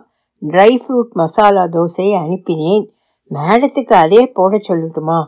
ட்ரை 0.43 0.71
ஃப்ரூட் 0.81 1.13
மசாலா 1.13 1.65
தோசையை 1.77 2.15
அனுப்பினேன். 2.25 2.85
மேடத்துக்கு 3.31 3.95
அதே 4.05 4.21
போட 4.27 4.59
சொல்லட்டுமா? 4.69 5.19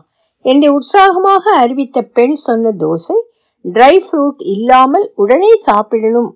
என்று 0.45 0.67
உற்சாகமாக 0.73 1.43
அறிவித்த 1.55 2.01
பெண் 2.15 2.37
சொன்ன 2.45 2.71
தோசை 2.79 3.17
ட்ரை 3.65 3.95
ஃப்ரூட் 4.05 4.39
இல்லாமல் 4.53 5.05
உடனே 5.15 5.51
சாப்பிடணும் 5.55 6.31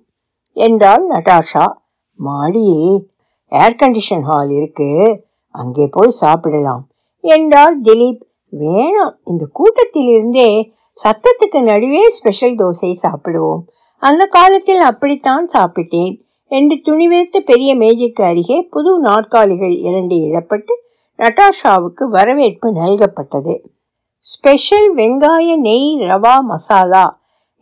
என்றாள் 0.56 1.04
நட்டாஷா 1.08 1.64
மாடியில் 2.18 2.98
ஏர் 3.52 3.80
கண்டிஷன் 3.80 4.26
ஹால் 4.28 4.52
இருக்கு. 4.58 4.90
அங்கே 5.54 5.86
போய் 5.86 6.18
சாப்பிடலாம். 6.22 6.84
என்றார் 7.34 7.76
திலீப். 7.82 8.22
வேணாம் 8.52 9.14
இந்த 9.24 9.44
கூட்டத்திலிருந்தே 9.58 10.50
சத்தத்துக்கு 10.98 11.60
நடுவே 11.62 12.02
ஸ்பெஷல் 12.08 12.56
தோசை 12.60 12.90
சாப்பிடுவோம். 13.02 13.62
அந்த 14.02 14.22
காலத்தில் 14.26 14.82
அப்படித்தான் 14.90 15.46
சாப்பிட்டேன் 15.52 16.14
என்று 16.50 16.76
துணிவெடுத்த 16.88 17.38
பெரிய 17.50 17.70
மேஜைக்கு 17.74 18.22
அருகே 18.24 18.58
புது 18.74 18.90
நாற்காலிகள் 18.98 19.76
இரண்டு 19.88 20.16
இடப்பட்டு 20.26 20.74
நட்டாஷாவுக்கு 21.18 22.04
வரவேற்பு 22.08 22.68
நல்கப்பட்டது. 22.72 23.54
ஸ்பெஷல் 24.24 24.88
வெங்காய 24.94 25.48
நெய் 25.66 25.90
ரவா 26.10 26.36
மசாலா 26.50 27.06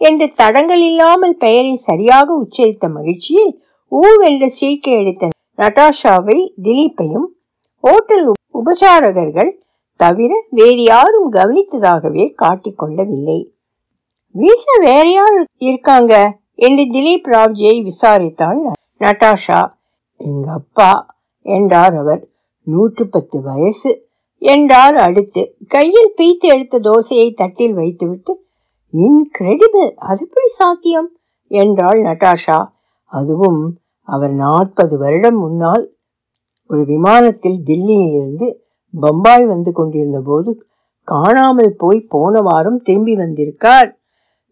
என்று 0.00 0.26
தடங்கள் 0.36 0.82
இல்லாமல் 0.90 1.36
பெயரை 1.36 1.74
சரியாக 1.88 2.28
உச்சரித்த 2.42 2.88
மகிழ்ச்சியில் 2.88 3.52
ஊவென்ற 3.92 4.44
சீழ்க்கை 4.58 4.92
எடுத்த 5.00 5.28
நட்டாஷாவை 5.58 6.38
திலீப்பையும் 6.62 7.26
ஓட்டல் 7.84 8.26
உபச்சாரகர்கள் 8.54 9.50
தவிர 10.00 10.32
வேறு 10.50 10.82
யாரும் 10.82 11.32
கவனித்ததாகவே 11.32 12.24
காட்டிக்கொள்ளவில்லை 12.42 13.40
வீட்டில் 14.34 14.84
வேற 14.84 15.10
யார் 15.10 15.36
இருக்காங்க? 15.58 16.14
என்று 16.58 16.84
திலீப் 16.84 17.28
ராவ்ஜியை 17.30 17.76
விசாரித்தாள் 17.82 18.60
நட்டாஷா. 19.00 19.60
எங்க 20.20 20.52
அப்பா 20.52 20.90
என்றார் 21.46 21.94
அவர். 21.94 22.22
நூற்று 22.66 23.08
பத்து 23.08 23.42
வயசு 23.42 23.90
என்றார் 24.42 24.96
அடுத்து. 24.96 25.42
கையில் 25.68 26.14
பீத்து 26.18 26.46
எடுத்த 26.48 26.80
தோசையை 26.80 27.34
தட்டில் 27.34 27.74
வைத்துவிட்டு 27.74 28.32
இன்கிரெடிபிள்! 28.94 29.90
அது 29.96 30.20
எப்படி 30.22 30.48
சாத்தியம்? 30.52 31.08
என்றாள் 31.50 32.00
நட்டாஷா. 32.02 32.58
அதுவும் 33.12 33.62
அவர் 34.08 34.30
நாற்பது 34.30 34.98
வருடம் 34.98 35.38
முன்னால் 35.38 35.84
ஒரு 36.70 36.82
விமானத்தில் 36.84 37.58
தில்லியிலிருந்து 37.66 38.46
பம்பாய் 38.94 39.46
வந்து 39.46 39.70
கொண்டிருந்த 39.72 40.20
போது 40.20 40.50
காணாமல் 41.08 41.74
போய் 41.76 42.00
போன 42.08 42.40
வாரம் 42.40 42.78
திரும்பி 42.82 43.14
வந்திருக்கார். 43.14 43.88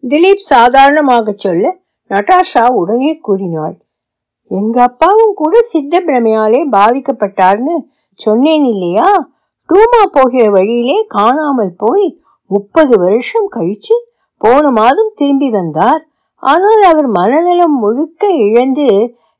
திலீப் 0.03 0.47
சாதாரணமாக 0.53 1.33
சொல்ல 1.35 1.65
நட்டாஷா 2.09 2.63
உடனே 2.71 3.11
கூறினாள் 3.17 3.75
எங்க 4.51 4.77
அப்பாவும் 4.81 5.33
கூட 5.33 5.61
சித்த 5.61 5.99
பிரமையாலே 5.99 6.61
பாதிக்கப்பட்டார்னு 6.71 7.75
சொன்னேன் 8.19 8.65
இல்லையா? 8.65 9.09
டூமா 9.69 10.01
போகிற 10.11 10.43
வழியிலே 10.51 10.97
காணாமல் 11.07 11.75
போய் 11.77 12.07
முப்பது 12.51 12.93
வருஷம் 12.99 13.47
கழிச்சு 13.55 13.95
போன 14.41 14.71
மாதம் 14.71 15.11
திரும்பி 15.15 15.49
வந்தார். 15.49 16.01
ஆனால் 16.43 16.81
அவர் 16.81 17.07
மனநலம் 17.07 17.77
முழுக்க 17.79 18.23
இழந்து 18.45 18.87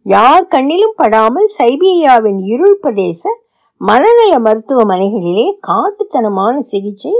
யார் 0.06 0.46
கண்ணிலும் 0.46 0.96
படாமல் 0.96 1.50
சைபீரியாவின் 1.58 2.40
இருள் 2.44 2.80
பிரதேச 2.82 3.22
மனநல 3.82 4.34
மருத்துவமனைகளிலே 4.40 5.46
காட்டுத்தனமான 5.68 6.60
சிகிச்சை 6.62 7.14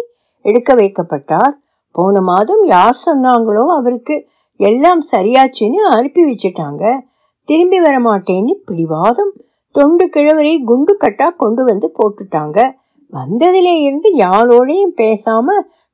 எடுக்க 0.46 0.76
வைக்கப்பட்டார். 0.76 1.54
போன 1.96 2.22
மாதம் 2.22 2.64
யார் 2.66 2.98
சொன்னாங்களோ 3.06 3.64
அவருக்கு 3.78 4.16
எல்லாம் 4.60 5.02
சரியாச்சுன்னு 5.12 5.82
அனுப்பி 5.96 6.22
வச்சுட்டாங்க. 6.24 6.84
திரும்பி 7.50 7.80
வர 7.80 7.96
மாட்டேன்னு 8.00 8.54
பிடிவாதம் 8.66 9.34
தொண்டு 9.76 10.06
கிழவரை 10.06 10.64
குண்டு 10.64 10.98
கட்டா 11.00 11.28
கொண்டு 11.36 11.64
வந்து 11.64 11.88
போட்டுட்டாங்க. 12.00 12.60
வந்ததிலே 13.14 13.74
இருந்து 13.82 14.10
யாரோடையும் 14.16 14.96
பேசாம 14.98 15.48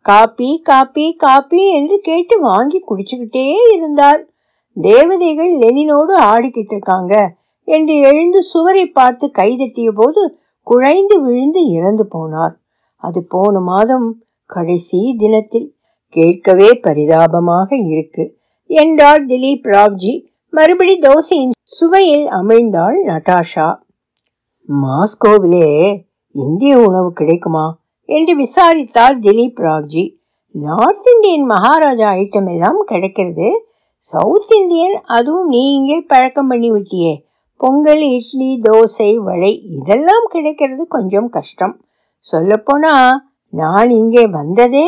காப்பி 0.05 0.49
காப்பி 0.63 1.05
காப்பி 1.17 1.61
என்று 1.69 1.99
கேட்டு 1.99 2.39
வாங்கி 2.39 2.79
குடிச்சுக்கிட்டே 2.89 3.47
இருந்தார். 3.75 4.21
தேவதைகள் 4.73 5.51
லெனினோடு 5.57 6.13
ஆடிக்கிட்டு 6.17 6.71
இருக்காங்க 6.71 7.35
என்று 7.63 7.95
எழுந்து 7.99 8.43
சுவரை 8.43 8.85
பார்த்து 8.85 9.31
கைதட்டிய 9.37 9.89
போது 9.93 10.37
குழைந்து 10.61 11.21
விழுந்து 11.21 11.65
இறந்து 11.65 12.07
போனார். 12.13 12.55
அது 12.95 13.23
போன 13.23 13.59
மாதம் 13.59 14.23
கடைசி 14.45 15.15
தினத்தில் 15.17 15.75
கேட்கவே 16.07 16.73
பரிதாபமாக 16.73 17.75
இருக்கு 17.75 18.37
என்றார் 18.65 19.25
திலீப் 19.25 19.67
ராவ்ஜி. 19.67 20.27
மறுபடி 20.49 20.99
தோசையின் 20.99 21.51
சுவையில் 21.63 22.25
அமிழ்ந்தாள் 22.27 22.97
நட்டாஷா. 23.05 23.67
மாஸ்கோவிலே 24.69 26.01
இந்திய 26.31 26.79
உணவு 26.79 27.13
கிடைக்குமா 27.13 27.79
என்று 28.05 28.35
விசாரித்தார் 28.35 29.19
Dilip 29.19 29.59
Raoji. 29.59 30.17
North 30.51 31.07
Indian 31.13 31.45
Maharaja 31.45 32.09
item 32.11 32.51
எல்லாம் 32.51 32.83
கிடைக்கிறது. 32.85 33.67
சவுத் 34.03 34.51
இந்தியன் 34.57 34.95
அதுவும் 35.15 35.47
நீ 35.47 35.61
இங்கே 35.73 35.97
பழக்கம் 36.11 36.47
பண்ணி 36.47 36.69
விட்டியே 36.71 37.13
பொங்கல் 37.61 38.03
இட்லி 38.15 38.49
தோசை 38.67 39.09
வடை 39.25 39.51
இதெல்லாம் 39.77 40.27
கிடைக்கிறது 40.29 40.83
கொஞ்சம் 40.87 41.29
கஷ்டம். 41.29 41.73
சொல்லப்போனா 42.25 42.93
நான் 43.53 43.89
இங்கே 43.89 44.23
வந்ததே 44.37 44.87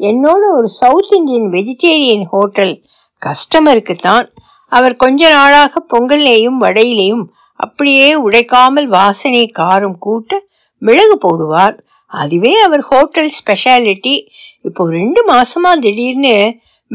என்னோட 0.00 0.42
ஒரு 0.58 0.68
சவுத் 0.80 1.12
இந்தியன் 1.12 1.48
வெஜிடேரியன் 1.50 2.24
ஹோட்டல். 2.24 2.74
கஸ்டமருக்கு 3.22 3.94
தான். 4.00 4.26
அவர் 4.72 4.94
கொஞ்ச 4.96 5.30
நாளாக 5.30 5.82
பொங்கல்லையும் 5.92 6.58
வடையிலேயும் 6.64 7.24
அப்படியே 7.60 8.08
உடைக்காமல் 8.26 8.88
வாசனை 8.98 9.44
காரம் 9.58 9.98
கூட்ட 9.98 10.40
மிளகு 10.82 11.16
போடுவார். 11.24 11.76
அதுவே 12.12 12.52
அவர் 12.66 12.82
ஹோட்டல் 12.90 13.30
ஸ்பெஷாலிட்டி. 13.40 14.14
இப்போ 14.68 14.82
ரெண்டு 14.98 15.20
மாசமா 15.24 15.70
திடீர்னு 15.74 16.36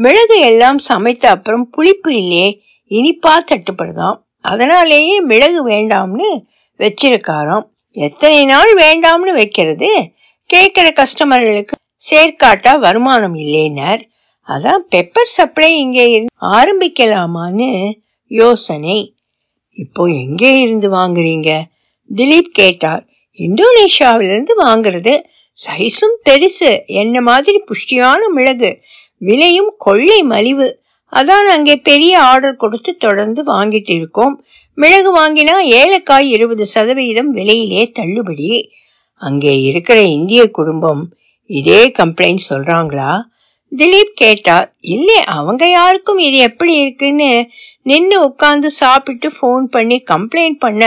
மிளகு 0.02 0.38
எல்லாம் 0.38 0.78
சமைத்த 0.78 1.28
அப்புறம் 1.28 1.70
புளிப்பு 1.70 2.16
இல்லையே 2.16 2.62
இனிப்பா 2.90 3.34
தட்டுப்படுதாம். 3.48 4.18
அதனாலேயே 4.40 5.20
மிளகு 5.20 5.68
வேண்டாம்னு 5.68 6.28
வச்சிருக்காராம். 6.78 7.66
எத்தனை 7.90 8.44
நாள் 8.44 8.74
வேண்டாம்னு 8.74 9.32
வைக்கிறது? 9.32 9.90
கேட்கிற 10.44 10.92
கஸ்டமர்களுக்கு 10.92 11.74
சேர்க்காட்டா 12.10 12.78
வருமானம் 12.78 13.34
இல்லைனர். 13.34 14.00
அதான் 14.48 14.82
பெப்பர் 14.90 15.32
சப்ளை 15.36 15.78
இங்கே 15.78 16.06
இருந்து 16.10 16.34
ஆரம்பிக்கலாமான்னு 16.40 17.92
யோசனை. 18.26 19.14
இப்போ 19.72 20.04
எங்கே 20.04 20.60
இருந்து 20.60 20.90
வாங்குறீங்க? 20.92 21.62
திலீப் 22.16 22.52
கேட்டார். 22.52 23.06
இந்தோனேஷியாவிலிருந்து 23.38 24.54
வாங்குறது. 24.58 25.22
சைஸும் 25.66 26.16
பெருசு. 26.28 26.80
என்ன 26.86 27.20
மாதிரி 27.20 27.62
புஷ்டியான 27.66 28.18
மிளகு. 28.34 28.80
விலையும் 29.18 29.70
கொள்ளை 29.78 30.22
மலிவு. 30.22 30.68
அதான் 31.12 31.46
அங்கே 31.54 31.76
பெரிய 31.76 32.20
ஆர்டர் 32.22 32.56
கொடுத்து 32.56 32.96
தொடர்ந்து 32.96 33.42
வாங்கிட்டு 33.44 33.92
இருக்கோம். 33.94 34.34
மிளகு 34.78 35.10
வாங்கினா 35.18 35.54
ஏலக்காய் 35.80 36.28
இருபது 36.28 36.66
சதவிகிதம் 36.66 37.30
விலையிலே 37.34 37.82
தள்ளுபடி. 37.92 38.50
அங்கே 39.22 39.60
இருக்கிற 39.60 39.98
இந்திய 40.00 40.42
குடும்பம் 40.48 41.02
இதே 41.50 41.92
கம்ப்ளைண்ட் 41.98 42.44
சொல்றாங்களா? 42.48 43.10
திலீப் 43.72 44.12
கேட்டார் 44.14 44.68
இல்லை 44.80 45.16
அவங்க 45.38 45.70
யாருக்கும் 45.70 46.18
இது 46.18 46.36
எப்படி 46.36 46.74
இருக்குன்னு? 46.80 47.30
நின்று 47.82 48.16
உட்காந்து 48.28 48.66
சாப்பிட்டு 48.66 49.28
ஃபோன் 49.28 49.64
பண்ணி 49.70 50.02
கம்ப்ளைண்ட் 50.10 50.58
பண்ண 50.58 50.84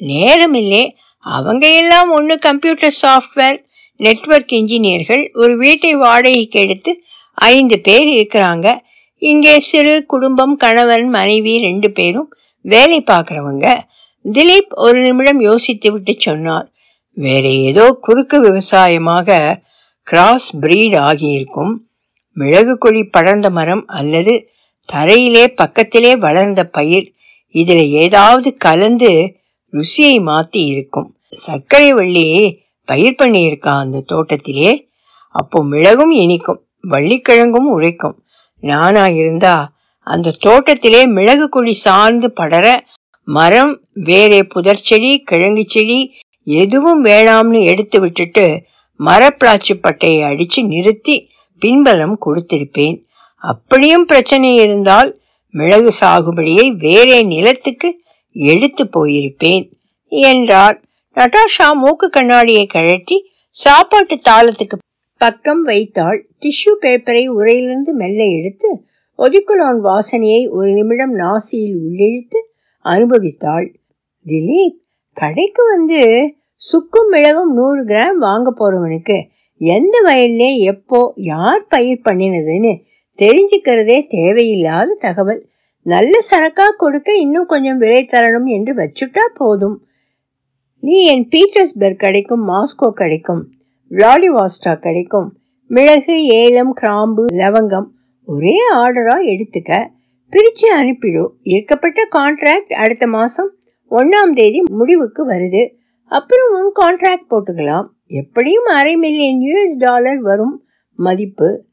நேரம் 0.00 0.54
இல்லை. 0.54 0.84
அவங்க 1.20 1.66
எல்லாம் 1.74 2.10
ஒன்று 2.10 2.34
கம்ப்யூட்டர் 2.38 2.96
சாஃப்ட்வேர் 3.02 3.58
நெட்வொர்க் 4.00 4.52
இன்ஜினியர்கள் 4.52 5.22
ஒரு 5.32 5.56
வீட்டை 5.56 5.92
வாடகைக்கு 5.94 6.58
எடுத்து 6.60 6.92
ஐந்து 7.36 7.80
பேர் 7.80 8.08
இருக்கிறாங்க. 8.08 8.78
இங்கே 9.18 9.60
சிறு 9.60 10.04
குடும்பம் 10.06 10.56
கணவன் 10.56 11.08
மனைவி 11.08 11.58
ரெண்டு 11.60 11.90
பேரும் 11.90 12.34
வேலை 12.60 13.04
பார்க்குறவங்க. 13.10 13.80
திலீப் 14.32 14.68
ஒரு 14.70 15.00
நிமிடம் 15.00 15.40
யோசித்து 15.40 15.92
விட்டு 15.92 16.14
சொன்னார் 16.18 16.72
வேற 17.12 17.48
ஏதோ 17.48 17.98
குறுக்கு 18.00 18.40
விவசாயமாக 18.40 19.60
கிராஸ் 20.02 20.56
பிரீட் 20.56 20.96
ஆகியிருக்கும். 20.96 21.88
மிளகு 22.32 22.78
கொடி 22.78 23.04
படர்ந்த 23.04 23.50
மரம் 23.50 23.86
அல்லது 23.86 24.48
தரையிலே 24.92 25.46
பக்கத்திலே 25.46 26.16
வளர்ந்த 26.16 26.64
பயிர். 26.64 27.12
இதில் 27.50 27.90
ஏதாவது 27.90 28.56
கலந்து 28.56 29.36
ருசியை 29.72 30.16
மாத்தி 30.20 30.64
இருக்கும். 30.66 31.16
சர்க்கரை 31.30 31.92
வள்ளி 31.92 32.58
பயிர் 32.84 33.14
பண்ணியிருக்கான் 33.18 33.78
அந்த 33.78 34.00
தோட்டத்திலே. 34.00 34.88
அப்போ 35.28 35.64
மிளகும் 35.64 36.10
இனிக்கும். 36.10 36.65
வள்ளிக்கிழங்கும் 36.88 37.68
உரைக்கும் 37.76 38.16
நானா 38.60 39.08
இருந்தா 39.08 39.54
அந்த 40.06 40.34
தோட்டத்திலே 40.38 41.06
மிளகு 41.06 41.48
கொடி 41.48 41.74
சார்ந்து 41.74 42.32
படர 42.32 42.66
மரம் 43.28 43.72
வேறே 43.94 44.40
புதர்ச்செடி 44.54 45.10
கிழங்கு 45.24 45.64
செடி 45.66 45.98
எதுவும் 46.44 47.04
வேணாம்னு 47.04 47.60
எடுத்து 47.64 48.00
விட்டுட்டு 48.00 48.62
மரப்பிளாச்சி 49.00 49.74
பட்டையை 49.74 50.20
அடிச்சு 50.30 50.66
நிறுத்தி 50.66 51.28
பின்பலம் 51.62 52.16
கொடுத்திருப்பேன். 52.26 52.96
அப்படியும் 53.42 54.04
பிரச்சனை 54.04 54.54
இருந்தால் 54.54 55.10
மிளகு 55.54 55.90
சாகுபடியை 56.00 56.66
வேறே 56.76 57.22
நிலத்துக்கு 57.22 57.88
எடுத்து 58.32 58.84
போயிருப்பேன் 58.96 59.64
என்றார். 60.08 60.76
நட்டாஷா 61.16 61.68
மூக்கு 61.72 62.08
கண்ணாடியை 62.08 62.66
கழட்டி 62.66 63.16
சாப்பாட்டு 63.50 64.14
தாளத்துக்கு 64.28 64.76
பக்கம் 65.20 65.62
வைத்தாள். 65.62 66.18
டிஷ்யூ 66.40 66.72
பேப்பரை 66.80 67.22
உரையிலிருந்து 67.28 67.92
மெல்ல 67.92 68.24
எடுத்து 68.38 68.68
ஒதுக்குலான் 69.18 69.80
வாசனையை 69.80 70.50
ஒரு 70.50 70.70
நிமிடம் 70.70 71.14
நாசியில் 71.16 71.76
உள்ளிழுத்து 71.84 72.40
அனுபவித்தாள். 72.84 73.66
திலீப் 74.26 74.76
கடைக்கு 75.12 75.62
வந்து 75.64 76.00
சுக்கும் 76.54 77.08
மிளகும் 77.08 77.52
நூறு 77.52 77.84
கிராம் 77.84 78.18
வாங்க 78.18 78.48
போறவனுக்கு 78.58 79.16
எந்த 79.60 79.96
வயல்ல 80.06 80.44
எப்போ 80.62 81.12
யார் 81.14 81.66
பயிர் 81.68 82.04
பண்ணினதுன்னு 82.04 82.72
தெரிஞ்சுக்கிறதே 83.18 83.98
தேவையில்லாத 84.08 84.96
தகவல். 85.00 85.40
நல்ல 85.82 86.18
சரக்கா 86.30 86.66
கொடுக்க 86.76 87.10
இன்னும் 87.16 87.46
கொஞ்சம் 87.46 87.78
விலை 87.78 88.02
தரணும் 88.10 88.44
என்று 88.44 88.72
வச்சுட்டா 88.74 89.24
போதும். 89.34 89.76
நீ 90.82 90.96
என் 91.04 91.26
பீட்டர்ஸ்பர்க் 91.28 92.02
கிடைக்கும் 92.04 92.42
மாஸ்கோ 92.48 92.88
கிடைக்கும் 92.94 93.42
லாலிவாஸ்டா 93.90 94.74
கிடைக்கும். 94.74 95.36
மிளகு 95.66 96.24
ஏலம் 96.24 96.72
கிராம்பு 96.72 97.26
லவங்கம் 97.32 97.86
ஒரே 98.24 98.56
ஆர்டரா 98.74 99.16
எடுத்துக்க. 99.26 99.86
பிரிச்சு 100.32 100.66
அனுப்பிடும் 100.76 101.32
இருக்கப்பட்ட 101.44 102.08
கான்ட்ராக்ட் 102.16 102.72
அடுத்த 102.72 103.06
மாசம் 103.06 103.54
ஒன்னாம் 103.90 104.32
தேதி 104.34 104.62
முடிவுக்கு 104.70 105.28
வருது. 105.28 105.70
அப்புறம் 106.04 106.50
உன் 106.52 106.72
கான்ட்ராக்ட் 106.80 107.30
போட்டுக்கலாம். 107.30 107.86
எப்படியும் 108.06 108.64
அரை 108.64 108.96
மில்லியன் 108.96 109.40
யூஎஸ் 109.40 109.78
டாலர் 109.78 110.20
வரும் 110.20 110.64
மதிப்பு. 110.94 111.64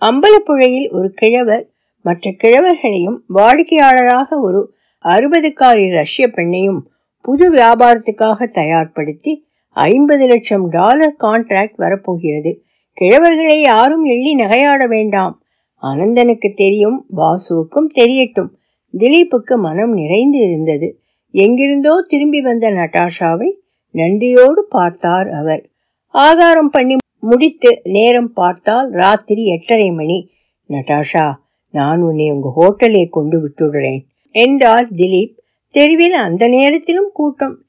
அம்பலப்புழையில் 0.00 0.92
ஒரு 0.92 1.10
கிழவர் 1.10 1.70
மற்ற 2.02 2.30
கிழவர்களையும் 2.30 3.18
வாடிக்கையாளராக 3.34 4.40
ஒரு 4.40 4.74
அறுபதுக்காரி 5.04 5.90
ரஷ்ய 5.90 6.26
பெண்ணையும் 6.26 6.80
புது 7.20 7.52
வியாபாரத்துக்காக 7.52 8.46
தயார்படுத்தி 8.50 9.46
ஐம்பது 9.76 10.26
லட்சம் 10.26 10.68
டாலர் 10.68 11.16
கான்ட்ராக்ட் 11.18 11.76
வரப்போகிறது. 11.76 12.62
கிழவர்களை 13.00 13.60
யாரும் 13.60 14.04
எள்ளி 14.04 14.34
நகையாட 14.34 14.86
வேண்டாம். 14.86 15.42
அனந்தனுக்கு 15.82 16.54
தெரியும் 16.54 17.06
வாசுவுக்கும் 17.16 17.88
தெரியட்டும். 17.94 18.50
திலீப்புக்கு 18.98 19.54
மனம் 19.56 19.92
நிறைந்து 19.92 20.38
இருந்தது 20.38 21.00
எங்கிருந்தோ 21.30 22.04
திரும்பி 22.08 22.40
வந்த 22.40 22.70
நட்டாஷாவை 22.70 23.50
நன்றியோடு 23.90 24.66
பார்த்தார் 24.68 25.28
அவர். 25.28 25.68
ஆகாரம் 26.06 26.70
பண்ணி 26.70 26.96
முடித்து 27.20 27.80
நேரம் 27.84 28.32
பார்த்தால் 28.32 28.90
ராத்திரி 28.90 29.44
எட்டரை 29.46 29.90
மணி. 29.90 30.30
நட்டாஷா 30.68 31.32
நான் 31.70 32.00
உன்னை 32.02 32.30
உங்க 32.30 32.48
ஹோட்டலே 32.56 33.08
கொண்டு 33.08 33.38
விட்டுடுறேன் 33.42 34.00
என்றார் 34.30 34.88
திலீப். 34.96 35.34
தெருவில் 35.74 36.12
அந்த 36.12 36.48
நேரத்திலும் 36.48 37.10
கூட்டம். 37.12 37.62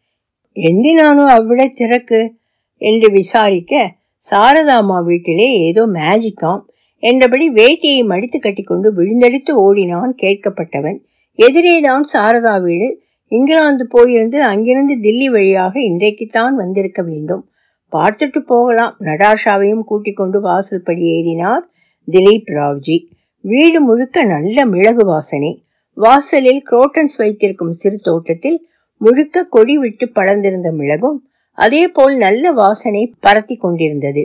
எந்தினானோ 0.56 1.24
அவ்விட 1.36 1.68
திறக்கு? 1.68 2.36
என்று 2.78 3.12
விசாரிக்க 3.12 3.92
சாரதாமா 4.32 5.04
வீட்டிலே 5.04 5.60
ஏதோ 5.60 5.86
மேஜிக்காம் 5.86 6.62
என்றபடி 7.00 7.50
வேட்டியை 7.50 8.06
மடித்து 8.06 8.40
கட்டிக்கொண்டு 8.40 8.94
விழுந்தெடுத்து 8.94 9.52
ஓடினான் 9.56 10.16
கேட்கப்பட்டவன். 10.22 10.98
எதிரேதான் 11.40 12.02
சாரதா 12.14 12.62
வீடு. 12.62 13.02
இங்கிலாந்து 13.28 13.88
போயிருந்து 13.94 14.36
அங்கிருந்து 14.36 14.96
தில்லி 14.96 15.26
வழியாக 15.26 15.80
இன்றைக்குத்தான் 15.80 16.56
வந்திருக்க 16.56 17.02
வேண்டும். 17.02 17.50
பார்த்துட்டு 17.92 18.40
போகலாம். 18.40 18.96
நடாஷாவையும் 19.00 19.84
கூட்டிக் 19.84 20.16
கொண்டு 20.16 20.42
வாசல் 20.42 20.84
படி 20.84 21.04
ஏறினார் 21.06 21.64
திலீப் 22.12 22.50
ராவ்ஜி. 22.54 23.08
வீடு 23.42 23.82
முழுக்க 23.82 24.24
நல்ல 24.24 24.66
மிளகு 24.66 25.06
வாசனை. 25.06 25.64
வாசலில் 25.94 26.64
குரோட்டன்ஸ் 26.72 27.18
வைத்திருக்கும் 27.18 27.72
சிறு 27.72 27.98
தோட்டத்தில் 27.98 28.68
முழுக்க 29.04 29.44
கொடி 29.56 29.76
விட்டு 29.84 30.06
படர்ந்திருந்த 30.16 30.70
மிளகும் 30.80 31.20
அதே 31.58 31.84
போல் 31.96 32.16
நல்ல 32.26 32.52
வாசனை 32.62 33.02
பரத்தி 33.26 33.56
கொண்டிருந்தது. 33.64 34.24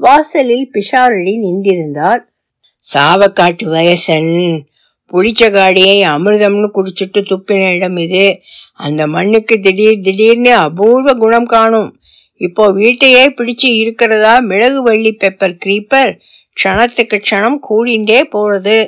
வாசலில் 0.00 0.66
பிஷாரடி 0.74 1.34
நின்றிருந்தார். 1.46 2.20
சாவக்காட்டு 2.84 3.64
வயசன் 3.74 4.30
புளிச்ச 5.10 5.42
காடியை 5.54 5.96
அமிர்தம்னு 6.14 6.68
குடிச்சிட்டு 6.76 7.20
துப்பின 7.30 7.62
இடம் 7.76 7.96
இது. 7.96 8.24
அந்த 8.86 9.02
மண்ணுக்கு 9.14 9.54
திடீர் 9.60 10.04
திடீர்னு 10.06 10.52
அபூர்வ 10.66 11.14
குணம் 11.22 11.48
காணும். 11.54 11.88
இப்போ 12.40 12.64
வீட்டையே 12.72 13.24
பிடிச்சு 13.38 13.68
இருக்கிறதா 13.82 14.34
மிளகு 14.50 14.80
வள்ளி 14.82 15.12
பெப்பர் 15.22 15.56
கிரீப்பர் 15.64 16.12
க்ஷணத்துக்கு 16.56 17.16
க்ஷணம் 17.26 17.58
கூடிண்டே 17.68 18.20
போறது 18.34 18.78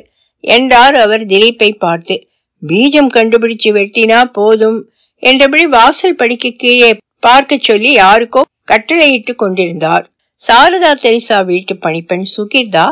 என்றார் 0.44 0.96
அவர் 1.05 1.24
திலீப்பை 1.33 1.70
பார்த்து. 1.78 2.16
பீஜம் 2.62 3.12
கண்டுபிடிச்சு 3.16 3.70
வெட்டினா 3.78 4.20
போதும். 4.38 4.81
என்றபடி 5.23 5.67
வாசல் 5.67 6.19
படிக்கு 6.21 6.51
கீழே 6.53 6.91
பார்க்க 7.19 7.59
சொல்லி 7.61 7.91
யாருக்கோ 7.97 8.41
கட்டளையிட்டு 8.65 9.33
கொண்டிருந்தார். 9.35 10.05
சாரதா 10.41 10.91
தெரிசா 11.05 11.45
வீட்டு 11.45 11.75
பணிப்பெண் 11.75 12.27
சுகிர்தா 12.35 12.87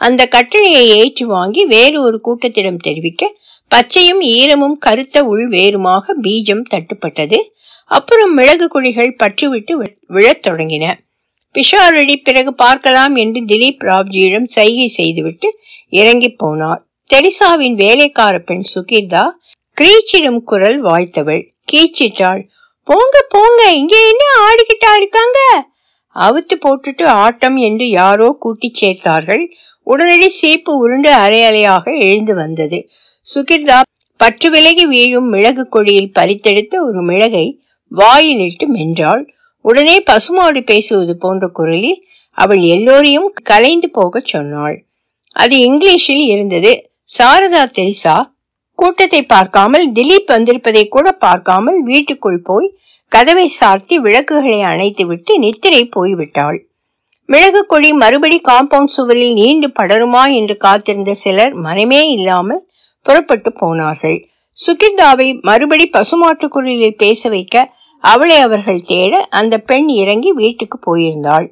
அந்த 0.00 0.22
கட்டளையை 0.26 0.84
ஏற்றி 0.96 1.24
வாங்கி 1.24 1.62
வேறு 1.64 1.98
ஒரு 2.02 2.18
கூட்டத்திடம் 2.20 2.80
தெரிவிக்க 2.86 3.30
பச்சையும் 3.70 4.22
ஈரமும் 4.36 4.76
கருத்த 4.78 5.22
உள் 5.24 5.46
வேறுமாக 5.48 6.14
பீஜம் 6.22 6.64
தட்டுப்பட்டது. 6.72 7.38
அப்புறம் 7.90 8.32
மிளகு 8.34 8.66
குழிகள் 8.68 9.16
பற்றிவிட்டு 9.16 9.72
விழத் 10.06 10.44
தொடங்கின. 10.46 10.84
பிஷாரடி 11.54 12.16
பிறகு 12.22 12.50
பார்க்கலாம் 12.54 13.14
என்று 13.16 13.40
திலீப் 13.44 13.84
ராவ்ஜியிடம் 13.90 14.48
சைகை 14.56 14.88
செய்துவிட்டு 14.88 15.50
இறங்கி 15.88 16.30
போனார். 16.42 16.80
தெரிசாவின் 17.10 17.76
வேலைக்கார 17.82 18.34
பெண் 18.38 18.66
சுகிர்தா 18.74 19.24
கிரீச்சிடும் 19.76 20.40
குரல் 20.50 20.78
வாய்த்தவள். 20.82 21.44
கீச்சிட்டாள். 21.72 22.42
போங்க 22.82 23.24
போங்க 23.28 23.72
இங்க 23.72 23.96
என்ன 24.08 24.24
ஆடிக்கிட்டா 24.40 24.96
இருக்காங்க? 24.96 25.38
அவுத்து 26.16 26.54
போட்டுட்டு 26.56 27.04
ஆட்டம் 27.04 27.56
என்று 27.56 27.88
யாரோ 27.88 28.36
கூட்டி 28.40 28.72
சேர்த்தார்கள். 28.80 29.42
உடனடி 29.82 30.28
சீப்பு 30.28 30.76
உருண்டு 30.76 31.12
அரை 31.12 31.40
அலையாக 31.42 31.98
எழுந்து 31.98 32.34
வந்தது. 32.34 32.88
சுகிர்தா 33.34 33.80
பற்று 34.16 34.50
விலகி 34.50 34.86
வீழும் 34.86 35.28
மிளகு 35.28 35.68
கொடியில் 35.68 36.12
பறித்தெடுத்த 36.18 36.74
ஒரு 36.80 37.02
மிளகை 37.02 37.60
வாயிலிட்டு 37.88 38.66
மென்றாள். 38.74 39.24
உடனே 39.60 40.00
பசுமாடு 40.00 40.64
பேசுவது 40.64 41.18
போன்ற 41.18 41.48
குரலில் 41.48 42.06
அவள் 42.30 42.58
எல்லோரையும் 42.58 43.32
கலைந்து 43.42 43.90
போகச் 43.90 44.26
சொன்னாள். 44.26 44.86
அது 45.36 45.56
இங்கிலீஷில் 45.56 46.24
இருந்தது. 46.26 46.90
சாரதா 47.18 47.62
தெரிசா 47.78 48.16
கூட்டத்தை 48.78 49.20
பார்க்காமல் 49.22 49.86
திலீப் 49.92 50.30
வந்திருப்பதை 50.32 50.88
கூட 50.88 51.12
பார்க்காமல் 51.12 51.84
வீட்டுக்குள் 51.84 52.40
போய் 52.42 52.68
கதவை 53.12 53.46
சார்த்தி 53.48 53.98
விளக்குகளை 53.98 54.60
அணைத்து 54.62 55.06
விட்டு 55.06 55.38
நித்திரை 55.38 55.82
போய்விட்டாள். 55.96 56.58
மிளகு 57.28 57.66
கொடி 57.66 57.92
மறுபடி 57.92 58.40
காம்பவுண்ட் 58.48 58.92
சுவரில் 58.96 59.32
நீண்டு 59.32 59.68
படருமா 59.78 60.22
என்று 60.34 60.56
காத்திருந்த 60.56 61.14
சிலர் 61.14 61.54
மனமே 61.54 62.02
இல்லாமல் 62.10 62.62
புறப்பட்டு 63.02 63.52
போனார்கள். 63.52 64.18
சுகிர்தாவை 64.56 65.40
மறுபடி 65.40 65.90
பசுமாட்டு 65.92 66.46
குரலில் 66.48 66.96
பேச 66.96 67.28
வைக்க 67.28 67.74
அவளை 68.04 68.36
அவர்கள் 68.38 68.82
தேட 68.82 69.26
அந்த 69.30 69.54
பெண் 69.58 69.88
இறங்கி 69.88 70.32
வீட்டுக்கு 70.32 70.78
போயிருந்தாள். 70.86 71.46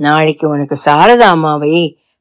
நாளைக்கு 0.00 0.44
உனக்கு 0.48 0.76
சாரதா 0.84 1.28
அம்மாவை 1.36 1.72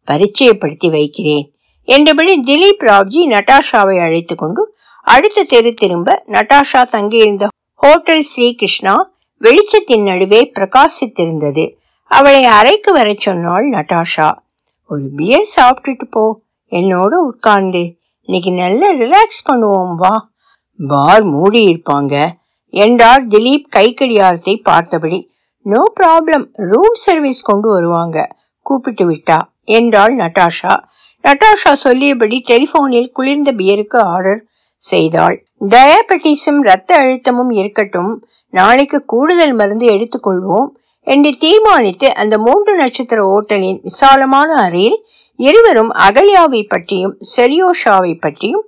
பரிச்சயப்படுத்தி 0.08 0.90
வைக்கிறேன். 0.90 1.46
என்றபடி 1.88 2.34
திலீப் 2.48 2.84
ராவ்ஜி 2.90 3.22
நட்டாஷாவை 3.34 3.98
அழைத்து 4.06 4.36
கொண்டு 4.36 4.62
அடுத்த 5.08 5.44
தெரு 5.44 5.72
திரும்ப 5.74 6.24
நட்டாஷா 6.28 6.82
தங்கியிருந்த 6.94 7.48
ஹோட்டல் 7.82 8.26
ஸ்ரீகிருஷ்ணா 8.32 8.96
வெளிச்சத்தின் 9.42 10.06
நடுவே 10.10 10.40
பிரகாசித்திருந்தது. 10.56 11.66
அவளை 12.12 12.44
அறைக்கு 12.58 12.92
வர 12.94 13.08
சொன்னாள் 13.18 13.66
நட்டாஷா. 13.70 14.30
ஒரு 14.90 15.06
பியர் 15.16 15.52
சாப்பிட்டுட்டு 15.56 16.06
போ 16.10 16.24
என்னோட 16.72 17.14
உட்கார்ந்து. 17.30 17.84
இன்னைக்கு 18.28 18.52
நல்லா 18.52 18.90
ரிலாக்ஸ் 18.94 19.46
பண்ணுவோம் 19.50 19.96
வா. 19.96 20.14
பார் 20.80 21.24
மூடி 21.24 21.62
இருப்பாங்க 21.72 22.14
என்றார் 22.74 23.24
திலீப் 23.28 23.68
கைக்கடியாரத்தை 23.76 24.56
பார்த்தபடி. 24.70 25.20
நோ 25.66 25.82
ப்ராப்ளம் 26.00 26.46
ரூம் 26.72 26.98
சர்வீஸ் 27.06 27.42
கொண்டு 27.42 27.68
வருவாங்க 27.70 28.18
கூப்பிட்டு 28.66 29.06
விட்டா 29.12 29.38
என்றாள் 29.78 30.16
நட்டாஷா. 30.16 30.74
நட்டாஷா 31.26 31.72
சொல்லியபடி 31.84 32.38
டெலிபோனில் 32.48 33.12
குளிர்ந்த 33.12 33.50
பியருக்கு 33.52 34.00
ஆர்டர் 34.14 34.42
செய்தாள். 34.82 35.36
டயபெட்டிஸும் 35.70 36.60
ரத்த 36.62 36.92
அழுத்தமும் 36.96 37.52
இருக்கட்டும். 37.52 38.12
நாளைக்கு 38.54 38.98
கூடுதல் 39.06 39.54
மருந்து 39.54 39.86
எடுத்துக்கொள்வோம் 39.86 40.70
என்று 41.08 41.32
தீர்மானித்து 41.40 42.08
அந்த 42.14 42.36
மூன்று 42.38 42.72
நட்சத்திர 42.76 43.20
ஓட்டலின் 43.26 43.80
விசாலமான 43.82 44.50
அறையில் 44.58 44.98
இருவரும் 45.40 45.92
அகல்யாவை 46.08 46.62
பற்றியும் 46.68 47.16
செரியோஷாவை 47.36 48.14
பற்றியும் 48.20 48.66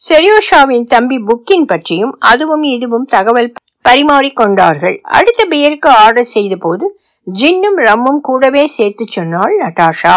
செரியோஷாவின் 0.00 0.86
தம்பி 0.86 1.18
புக்கின் 1.18 1.66
பற்றியும் 1.66 2.14
அதுவும் 2.20 2.64
இதுவும் 2.66 3.06
தகவல் 3.06 3.52
பரிமாறிக்கொண்டார்கள் 3.84 4.96
அடுத்த 5.10 5.42
பியருக்கு 5.44 5.90
ஆர்டர் 6.04 6.32
செய்த 6.32 6.54
போது 6.56 6.86
ஜின்னும் 7.26 7.78
ரம்மும் 7.80 8.20
கூடவே 8.20 8.64
சேர்த்து 8.66 9.04
சொன்னாள் 9.08 9.54
நட்டாஷா 9.58 10.16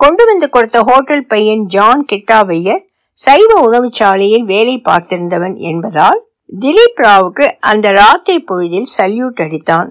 கொண்டு 0.00 0.22
வந்து 0.24 0.46
கொடுத்த 0.48 0.78
ஹோட்டல் 0.88 1.26
பையன் 1.26 1.64
ஜான் 1.66 2.02
கிட்டாவையர் 2.10 2.82
சைவ 3.18 3.50
உணவுச்சாலையில் 3.66 4.44
வேலை 4.52 4.76
பார்த்திருந்தவன் 4.88 5.56
என்பதால் 5.70 6.20
திலீப் 6.62 7.00
ராவுக்கு 7.04 7.46
அந்த 7.70 7.86
ராத்திரி 7.92 8.40
பொழுதில் 8.40 8.88
சல்யூட் 8.96 9.40
அடித்தான். 9.44 9.88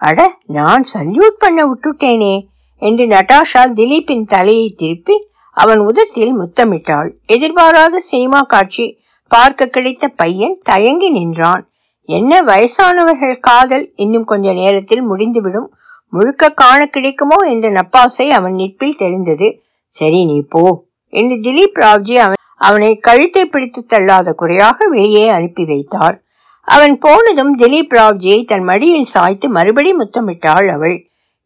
அட 0.00 0.18
நான் 0.56 0.84
சல்யூட் 0.94 1.38
பண்ண 1.38 1.60
விட்டுட்டேனே 1.66 2.34
என்று 2.82 3.04
நட்டாஷா 3.06 3.62
திலீப்பின் 3.78 4.26
தலையை 4.32 4.68
திருப்பி 4.80 5.16
அவன் 5.56 5.80
உதட்டில் 5.88 6.34
முத்தமிட்டாள். 6.40 7.10
எதிர்பாராத 7.26 8.00
சினிமா 8.10 8.40
காட்சி 8.52 8.86
பார்க்க 9.30 9.66
கிடைத்த 9.66 10.04
பையன் 10.20 10.56
தயங்கி 10.64 11.08
நின்றான். 11.10 11.62
என்ன 12.08 12.42
வயசானவர்கள் 12.42 13.36
காதல் 13.40 13.86
இன்னும் 13.96 14.28
கொஞ்ச 14.32 14.46
நேரத்தில் 14.52 15.04
முடிந்துவிடும் 15.10 15.68
முழுக்க 16.14 16.48
காண 16.48 16.80
கிடைக்குமோ 16.86 17.38
என்ற 17.46 17.68
நப்பாசை 17.70 18.26
அவன் 18.30 18.54
நிற்பில் 18.54 18.96
தெரிந்தது 18.96 19.48
சரி 19.94 20.24
நீ 20.24 20.38
போ 20.48 20.64
என்று 21.12 21.36
திலீப் 21.36 21.78
ராவ்ஜி 21.78 22.16
அவன் 22.16 22.40
அவனை 22.56 22.90
கழுத்தை 22.98 23.44
பிடித்து 23.44 23.80
தள்ளாத 23.86 24.32
குறையாக 24.32 24.86
வெளியே 24.88 25.28
அனுப்பி 25.28 25.64
வைத்தார். 25.64 26.16
அவன் 26.60 26.94
போனதும் 26.98 27.52
திலீப் 27.58 27.94
ராவ்ஜியை 27.94 28.44
தன் 28.44 28.62
மடியில் 28.62 29.04
சாய்த்து 29.04 29.48
மறுபடி 29.48 29.90
முத்தமிட்டாள் 29.92 30.68
அவள். 30.68 30.96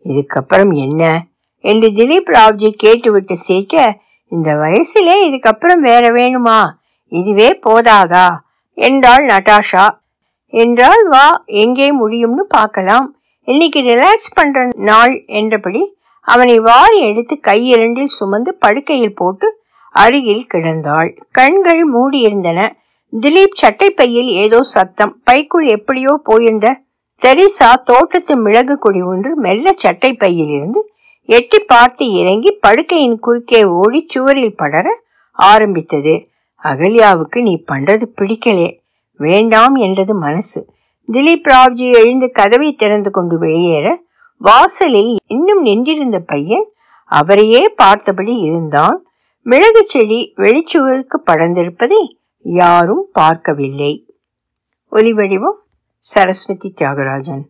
இதுக்கப்புறம் 0.04 0.72
என்ன? 0.74 1.02
என்று 1.64 1.88
திலீப் 1.88 2.30
ராவ்ஜி 2.32 2.68
கேட்டுவிட்டு 2.76 3.36
சேர்க்க 3.36 3.96
இந்த 4.32 4.48
வயசிலே 4.54 5.16
இதுக்கப்புறம் 5.28 5.80
வேற 5.80 6.04
வேணுமா? 6.12 6.58
இதுவே 7.12 7.60
போதாதா? 7.66 8.28
என்றாள் 8.78 9.24
நட்டாஷா. 9.26 9.86
என்றால் 10.54 11.02
வா 11.08 11.26
எங்கே 11.46 11.88
முடியும்னு 11.98 12.44
பார்க்கலாம். 12.48 13.08
இன்னைக்கு 13.48 13.80
ரிலாக்ஸ் 13.80 14.34
பண்ற 14.34 14.68
நாள் 14.74 15.24
என்றபடி 15.26 15.82
அவனை 16.20 16.58
வாரி 16.58 16.98
எடுத்து 17.00 17.40
கையிரண்டில் 17.42 18.10
சுமந்து 18.16 18.54
படுக்கையில் 18.54 19.14
போட்டு 19.14 19.46
அருகில் 19.94 20.44
கிடந்தாள். 20.54 21.08
கண்கள் 21.30 21.80
மூடியிருந்தன. 21.92 22.60
திலீப் 23.12 23.56
சட்டைப்பையில் 23.62 24.30
ஏதோ 24.42 24.62
சத்தம். 24.62 25.20
பைக்குள் 25.24 25.66
எப்படியோ 25.66 26.20
போயிருந்த 26.24 26.80
தெரிசா 27.20 27.70
தோட்டத்து 27.84 28.36
மிளகு 28.36 28.78
கொடி 28.78 29.02
ஒன்று 29.02 29.36
மெல்ல 29.36 29.74
சட்டைப்பையில் 29.82 30.50
இருந்து 30.50 30.82
எட்டி 31.24 31.58
பார்த்து 31.58 32.12
இறங்கி 32.12 32.58
படுக்கையின் 32.66 33.18
குறுக்கே 33.18 33.64
ஓடி 33.64 34.06
சுவரில் 34.08 34.56
படர 34.56 34.88
ஆரம்பித்தது. 35.32 36.16
அகல்யாவுக்கு 36.62 37.40
நீ 37.42 37.64
பண்றது 37.72 38.06
பிடிக்கலே. 38.14 38.68
வேண்டாம் 39.20 39.74
என்றது 39.74 40.14
மனசு. 40.18 40.60
திலீப் 41.12 41.48
ராவ்ஜி 41.48 41.92
எழுந்து 41.94 42.30
கதவை 42.30 42.74
திறந்து 42.74 43.10
கொண்டு 43.10 43.38
வெளியேற 43.38 44.02
வாசலில் 44.38 45.18
இன்னும் 45.26 45.62
நின்றிருந்த 45.62 46.18
பையன் 46.20 46.66
அவரையே 47.04 47.68
பார்த்தபடி 47.68 48.36
இருந்தான். 48.36 49.06
மிளகு 49.42 49.82
செடி 49.84 50.32
வெளிச்சுவருக்கு 50.36 51.16
படர்ந்திருப்பதை 51.26 52.02
யாரும் 52.42 53.08
பார்க்கவில்லை. 53.12 54.16
ஒலிவடிவம் 54.92 55.58
சரஸ்வதி 55.98 56.74
தியாகராஜன் 56.80 57.44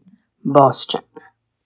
பாஸ்டன். 0.52 1.08